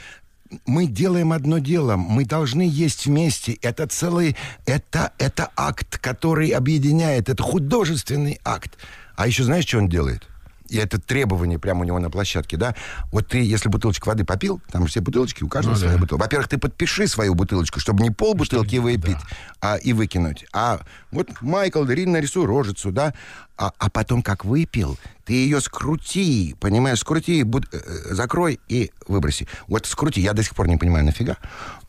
[0.66, 1.96] Мы делаем одно дело.
[1.96, 3.58] Мы должны есть вместе.
[3.62, 4.36] Это целый...
[4.66, 7.28] Это, это акт, который объединяет.
[7.28, 8.76] Это художественный акт.
[9.16, 10.26] А еще знаешь, что он делает?
[10.68, 12.74] И это требование прямо у него на площадке, да?
[13.12, 15.98] Вот ты, если бутылочку воды попил, там все бутылочки, у каждого Ну своя да.
[16.00, 16.22] бутылка.
[16.22, 19.16] Во-первых, ты подпиши свою бутылочку, чтобы не пол бутылки выпить
[19.60, 20.44] а, и выкинуть.
[20.52, 23.14] А вот Майкл Дарин нарисуй рожицу, да?
[23.58, 27.78] А, а потом, как выпил, ты ее скрути, понимаешь, скрути, бут- э,
[28.14, 29.48] закрой и выброси.
[29.66, 31.36] Вот скрути, я до сих пор не понимаю, нафига,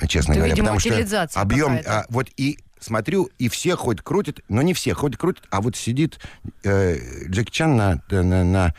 [0.07, 0.53] честно Это, говоря.
[0.53, 4.93] видимо, потому что объем, а, вот и смотрю, и все хоть крутят, но не все
[4.93, 6.19] хоть крутят, а вот сидит
[6.63, 8.73] э, Джеки Чан на, на, на,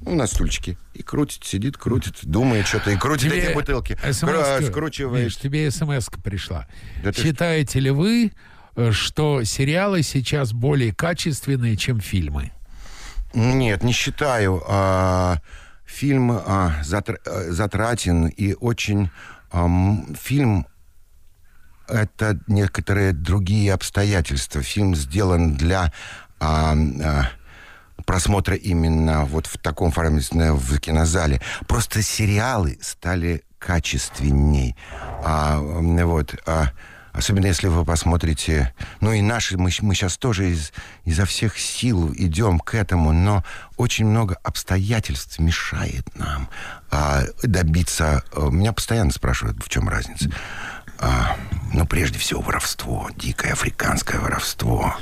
[0.00, 3.98] ну, на стульчике и крутит, сидит, крутит, думает что-то и крутит эти бутылки.
[4.20, 5.24] Кра- скручивает.
[5.24, 6.66] Миш, тебе смс пришла.
[7.02, 8.32] Да ты Считаете ли вы,
[8.76, 12.52] э, что сериалы сейчас более качественные, чем фильмы?
[13.34, 14.62] Нет, не считаю.
[14.66, 15.38] А,
[15.84, 19.10] фильм а, э, затратен и очень...
[20.18, 20.66] фильм
[21.88, 24.62] это некоторые другие обстоятельства.
[24.62, 25.92] Фильм сделан для
[26.40, 27.28] а, а,
[28.04, 31.40] просмотра именно вот в таком формате в кинозале.
[31.66, 34.76] Просто сериалы стали качественней.
[35.24, 36.70] А, вот, а,
[37.12, 38.74] особенно если вы посмотрите...
[39.00, 40.72] Ну и наши, мы, мы сейчас тоже из,
[41.04, 43.42] изо всех сил идем к этому, но
[43.76, 46.48] очень много обстоятельств мешает нам
[46.90, 48.22] а, добиться...
[48.32, 50.30] а, Меня постоянно спрашивают, в чем разница.
[51.96, 54.94] Прежде всего, воровство, дикое африканское воровство.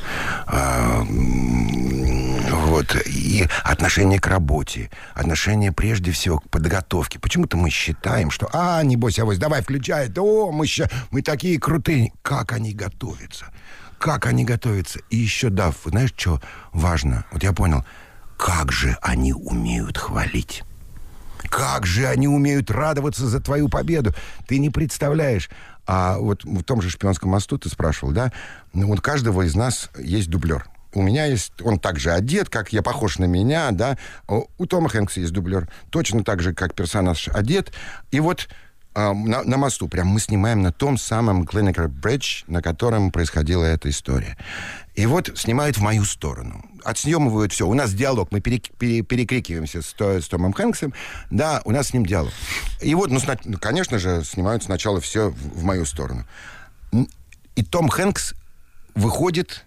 [0.46, 7.18] А, вот, и отношение к работе, отношение прежде всего к подготовке.
[7.18, 11.58] Почему-то мы считаем, что, а, небось, авось, давай, включай, да, о, мы, ща, мы такие
[11.58, 12.12] крутые.
[12.22, 13.46] Как они готовятся?
[13.98, 15.00] Как они готовятся?
[15.10, 16.40] И еще, да, знаешь, что
[16.72, 17.24] важно?
[17.32, 17.84] Вот я понял,
[18.36, 20.62] как же они умеют хвалить.
[21.50, 24.14] Как же они умеют радоваться за твою победу.
[24.46, 25.50] Ты не представляешь.
[25.86, 28.32] А вот в том же «Шпионском мосту» ты спрашивал, да?
[28.72, 30.66] Ну, вот каждого из нас есть дублер.
[30.92, 31.52] У меня есть...
[31.62, 33.98] Он также одет, как я похож на меня, да?
[34.28, 35.68] У Тома Хэнкса есть дублер.
[35.90, 37.72] Точно так же, как персонаж одет.
[38.10, 38.48] И вот
[38.94, 39.88] а, на, на мосту.
[39.88, 44.38] Прям мы снимаем на том самом Клинникер Бридж, на котором происходила эта история.
[44.94, 46.64] И вот снимают в мою сторону.
[46.84, 47.66] Отсъемывают все.
[47.66, 48.28] У нас диалог.
[48.30, 50.94] Мы перек, пере, перекрикиваемся с, с Томом Хэнксом.
[51.30, 52.32] Да, у нас с ним диалог.
[52.80, 56.24] И вот, ну, сна, ну конечно же, снимают сначала все в, в мою сторону.
[57.56, 58.34] И Том Хэнкс
[58.94, 59.64] выходит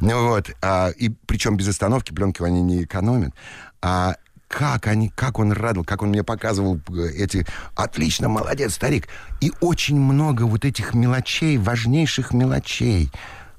[0.00, 3.34] ну вот, а, и причем без остановки, пленки они не экономят
[3.80, 4.16] а
[4.48, 6.80] как они, как он радовал, как он мне показывал
[7.14, 7.46] эти...
[7.74, 9.08] Отлично, молодец, старик.
[9.40, 13.10] И очень много вот этих мелочей, важнейших мелочей,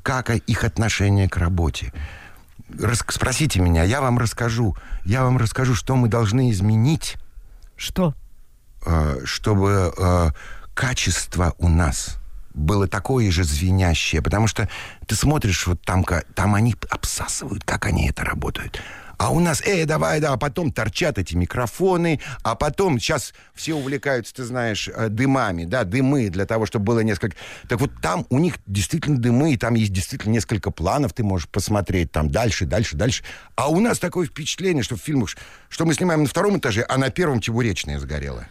[0.01, 1.93] как их отношение к работе.
[2.77, 3.03] Рас...
[3.07, 4.75] Спросите меня, я вам расскажу.
[5.05, 7.17] Я вам расскажу, что мы должны изменить.
[7.75, 8.13] Что?
[8.85, 10.29] Э, чтобы э,
[10.73, 12.17] качество у нас
[12.53, 14.21] было такое же звенящее.
[14.21, 14.69] Потому что
[15.07, 16.05] ты смотришь, вот там,
[16.35, 18.81] там они обсасывают, как они это работают.
[19.19, 23.75] А у нас, эй, давай, да, а потом торчат эти микрофоны, а потом сейчас все
[23.75, 27.35] увлекаются, ты знаешь, э, дымами, да, дымы для того, чтобы было несколько...
[27.67, 31.49] Так вот там у них действительно дымы, и там есть действительно несколько планов, ты можешь
[31.49, 33.25] посмотреть там дальше, дальше, дальше.
[33.55, 35.31] А у нас такое впечатление, что в фильмах,
[35.67, 38.47] что мы снимаем на втором этаже, а на первом чебуречная сгорела.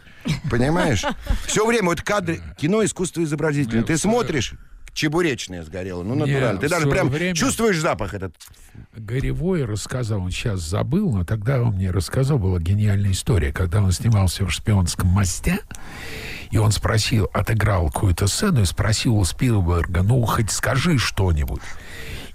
[0.51, 1.03] Понимаешь?
[1.47, 3.83] Все время вот кадры, кино, искусство изобразительное.
[3.83, 4.53] Ты смотришь,
[4.99, 6.03] чебуречная сгорела.
[6.03, 6.59] Ну, натурально.
[6.59, 7.33] Ты даже прям время...
[7.33, 8.35] чувствуешь запах этот.
[8.93, 13.93] Горевой рассказал, он сейчас забыл, но тогда он мне рассказал, была гениальная история, когда он
[13.93, 15.59] снимался в «Шпионском мосте»,
[16.51, 21.61] и он спросил, отыграл какую-то сцену и спросил у Спилберга, ну, хоть скажи что-нибудь.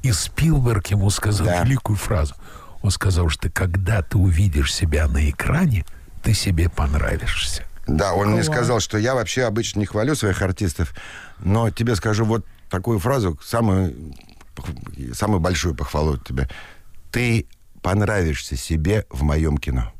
[0.02, 1.64] И Спилберг ему сказал да.
[1.64, 2.34] великую фразу.
[2.80, 5.84] Он сказал, что когда ты увидишь себя на экране,
[6.22, 7.64] ты себе понравишься.
[7.86, 8.32] Да, он Класс.
[8.32, 10.94] мне сказал, что я вообще обычно не хвалю своих артистов,
[11.40, 14.14] но тебе скажу вот такую фразу, самую,
[15.12, 16.48] самую большую похвалу от тебя.
[17.10, 17.46] Ты
[17.82, 19.92] понравишься себе в моем кино.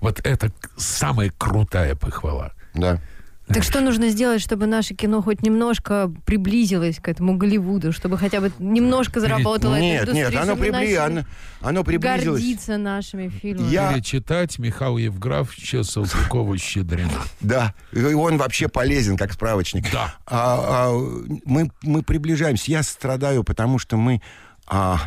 [0.00, 2.52] Вот это самая крутая похвала.
[2.74, 3.00] Да.
[3.46, 8.40] Так что нужно сделать, чтобы наше кино хоть немножко приблизилось к этому Голливуду, чтобы хотя
[8.40, 10.94] бы немножко заработало Нет, эта нет, оно, прибли...
[10.94, 11.22] оно,
[11.60, 12.40] оно приблизилось.
[12.40, 13.70] Гордиться нашими фильмами.
[13.70, 13.92] Я...
[13.92, 17.22] Перечитать Михаила Евграфовича Салтыкова-Щедрина.
[17.40, 19.92] Да, и он вообще полезен, как справочник.
[19.92, 20.14] Да.
[20.26, 20.92] А, а,
[21.44, 22.70] мы, мы приближаемся.
[22.70, 24.20] Я страдаю, потому что мы...
[24.66, 24.98] А,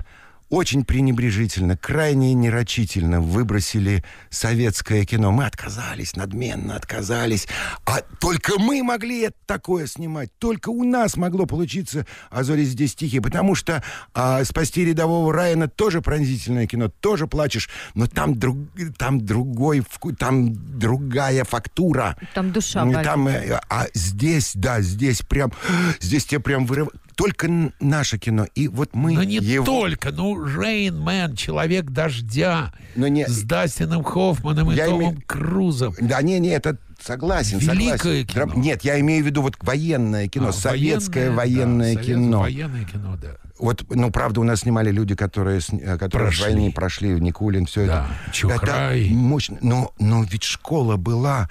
[0.49, 5.31] очень пренебрежительно, крайне нерочительно выбросили советское кино.
[5.31, 7.47] Мы отказались, надменно отказались.
[7.85, 10.31] А только мы могли такое снимать.
[10.39, 13.21] Только у нас могло получиться «А зори здесь тихие».
[13.21, 13.83] Потому что
[14.13, 17.69] а, «Спасти рядового Райана» тоже пронзительное кино, тоже плачешь.
[17.93, 18.57] Но там, друг,
[18.97, 22.17] там другой вкус, там другая фактура.
[22.33, 23.03] Там душа болит.
[23.03, 25.51] Там, э, а здесь, да, здесь прям,
[25.99, 27.49] здесь тебе прям вырывает только
[27.81, 28.47] наше кино.
[28.55, 29.65] И вот мы Но не его...
[29.65, 30.09] только.
[30.13, 32.71] Ну, Рейн Мэн, Человек дождя.
[32.95, 33.27] Но не...
[33.27, 35.23] С Дастином Хоффманом и я Томом име...
[35.27, 35.95] Крузом.
[35.99, 38.25] Да, не, не, это согласен, Великое согласен.
[38.25, 38.53] кино.
[38.55, 42.39] Нет, я имею в виду вот военное кино, а, советское военное, военное да, кино.
[42.39, 43.35] Военное кино, да.
[43.59, 46.45] Вот, ну, правда, у нас снимали люди, которые, э, которые прошли.
[46.45, 48.07] в войне прошли, Никулин, все да.
[48.23, 48.33] это.
[48.33, 49.07] Чухрай.
[49.07, 49.57] Это мощно.
[49.61, 51.49] Но, но ведь школа была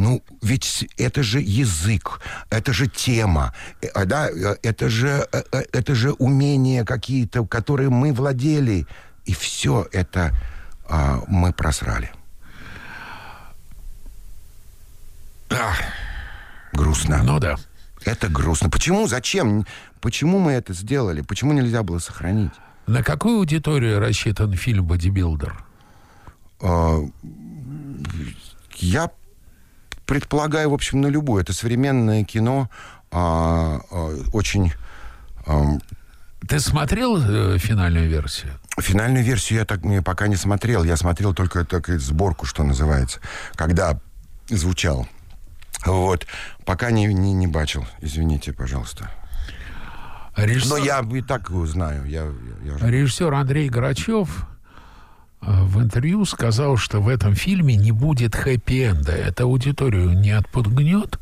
[0.00, 5.42] ну, ведь это же язык, это же тема, э, а, да, э, это же, э,
[5.72, 8.86] это же умения какие-то, которые мы владели.
[9.26, 10.34] И все это
[10.88, 12.10] а, мы просрали.
[15.50, 15.74] А.
[16.72, 17.22] Грустно.
[17.22, 17.56] Ну да.
[18.06, 18.70] Это грустно.
[18.70, 19.06] Почему?
[19.06, 19.66] Зачем?
[20.00, 21.20] Почему мы это сделали?
[21.20, 22.52] Почему нельзя было сохранить?
[22.86, 25.62] На какую аудиторию рассчитан фильм «Бодибилдер»?
[26.62, 27.00] А,
[28.76, 29.10] я
[30.10, 31.40] предполагаю, в общем, на любую.
[31.40, 32.68] Это современное кино,
[33.12, 34.72] а, а, очень...
[35.46, 35.78] А,
[36.48, 38.50] Ты смотрел э, финальную версию?
[38.80, 40.82] Финальную версию я так не, пока не смотрел.
[40.82, 43.20] Я смотрел только так, сборку, что называется,
[43.54, 44.00] когда
[44.48, 45.06] звучал.
[45.86, 46.26] Вот.
[46.64, 47.86] Пока не, не, не бачил.
[48.00, 49.12] Извините, пожалуйста.
[50.34, 50.70] Режиссер...
[50.70, 52.04] Но я и так знаю.
[52.06, 52.24] Я,
[52.64, 52.90] я, я...
[52.90, 54.49] Режиссер Андрей Грачев
[55.40, 59.12] в интервью сказал, что в этом фильме не будет хэппи-энда.
[59.12, 61.18] Это аудиторию не отпугнет.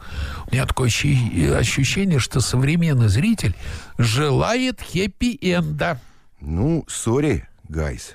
[0.50, 3.54] У меня такое ощущение, что современный зритель
[3.96, 6.00] желает хэппи-энда.
[6.40, 8.14] Ну, sorry, guys.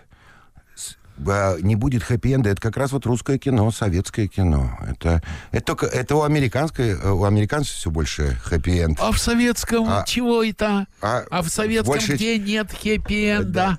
[1.25, 2.49] э, не будет хэппи-энда.
[2.49, 4.77] Это как раз вот русское кино, советское кино.
[4.89, 8.97] Это, это только это у американской, э, у американцев все больше хэппи-энд.
[8.99, 10.85] А в советском А- чего это?
[11.01, 13.51] а А, в советском больше- где нет хэппи-энда?
[13.51, 13.77] Да,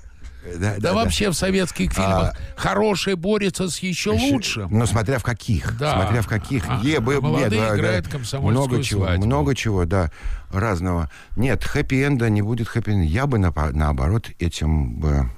[0.79, 4.67] Да, вообще в советских фильмах хороший борется с еще лучшим.
[4.77, 5.77] Но смотря в каких.
[5.77, 5.93] Да.
[6.01, 6.63] Смотря в каких.
[6.67, 8.11] А, Е- бы- а молодые нет, да, играют да.
[8.11, 9.25] комсомольскую Много чего, свадьбу.
[9.25, 10.11] много чего, да,
[10.51, 11.09] разного.
[11.35, 13.03] Нет, хэппи-энда не будет хэппи-энда.
[13.05, 15.29] Я бы, напа- наоборот, этим бы,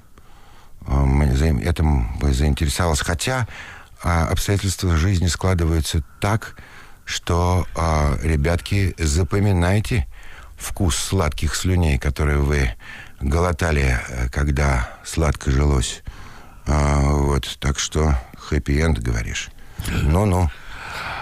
[0.86, 3.04] за- этим бы заинтересовался.
[3.04, 3.46] Хотя
[4.02, 6.54] а, обстоятельства жизни складываются так,
[7.04, 10.06] что, а, ребятки, запоминайте
[10.56, 12.70] вкус сладких слюней, которые вы
[13.20, 16.02] глотали, э, когда сладко жилось.
[16.66, 19.48] А, вот, так что хэппи-энд, говоришь.
[20.02, 20.50] Ну-ну.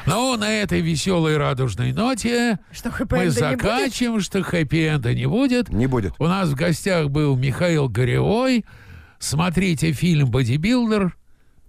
[0.07, 5.68] Ну, на этой веселой радужной ноте Что мы заканчиваем, что хэппи-энда не будет.
[5.68, 6.14] Не будет.
[6.18, 8.64] У нас в гостях был Михаил Горевой.
[9.18, 11.16] Смотрите фильм «Бодибилдер».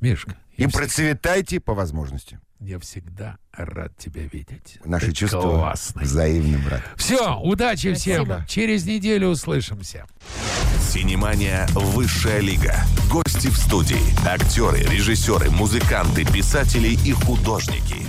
[0.01, 2.39] Мишка, И процветайте по возможности.
[2.59, 4.79] Я всегда рад тебя видеть.
[4.83, 6.03] Наши Ты чувства классный.
[6.03, 6.81] взаимны, брат.
[6.95, 8.25] Все, удачи всем.
[8.25, 8.45] Спасибо.
[8.47, 10.05] Через неделю услышимся.
[10.91, 12.75] Синемания «Высшая лига».
[13.11, 13.99] Гости в студии.
[14.27, 18.05] Актеры, режиссеры, музыканты, писатели и художники.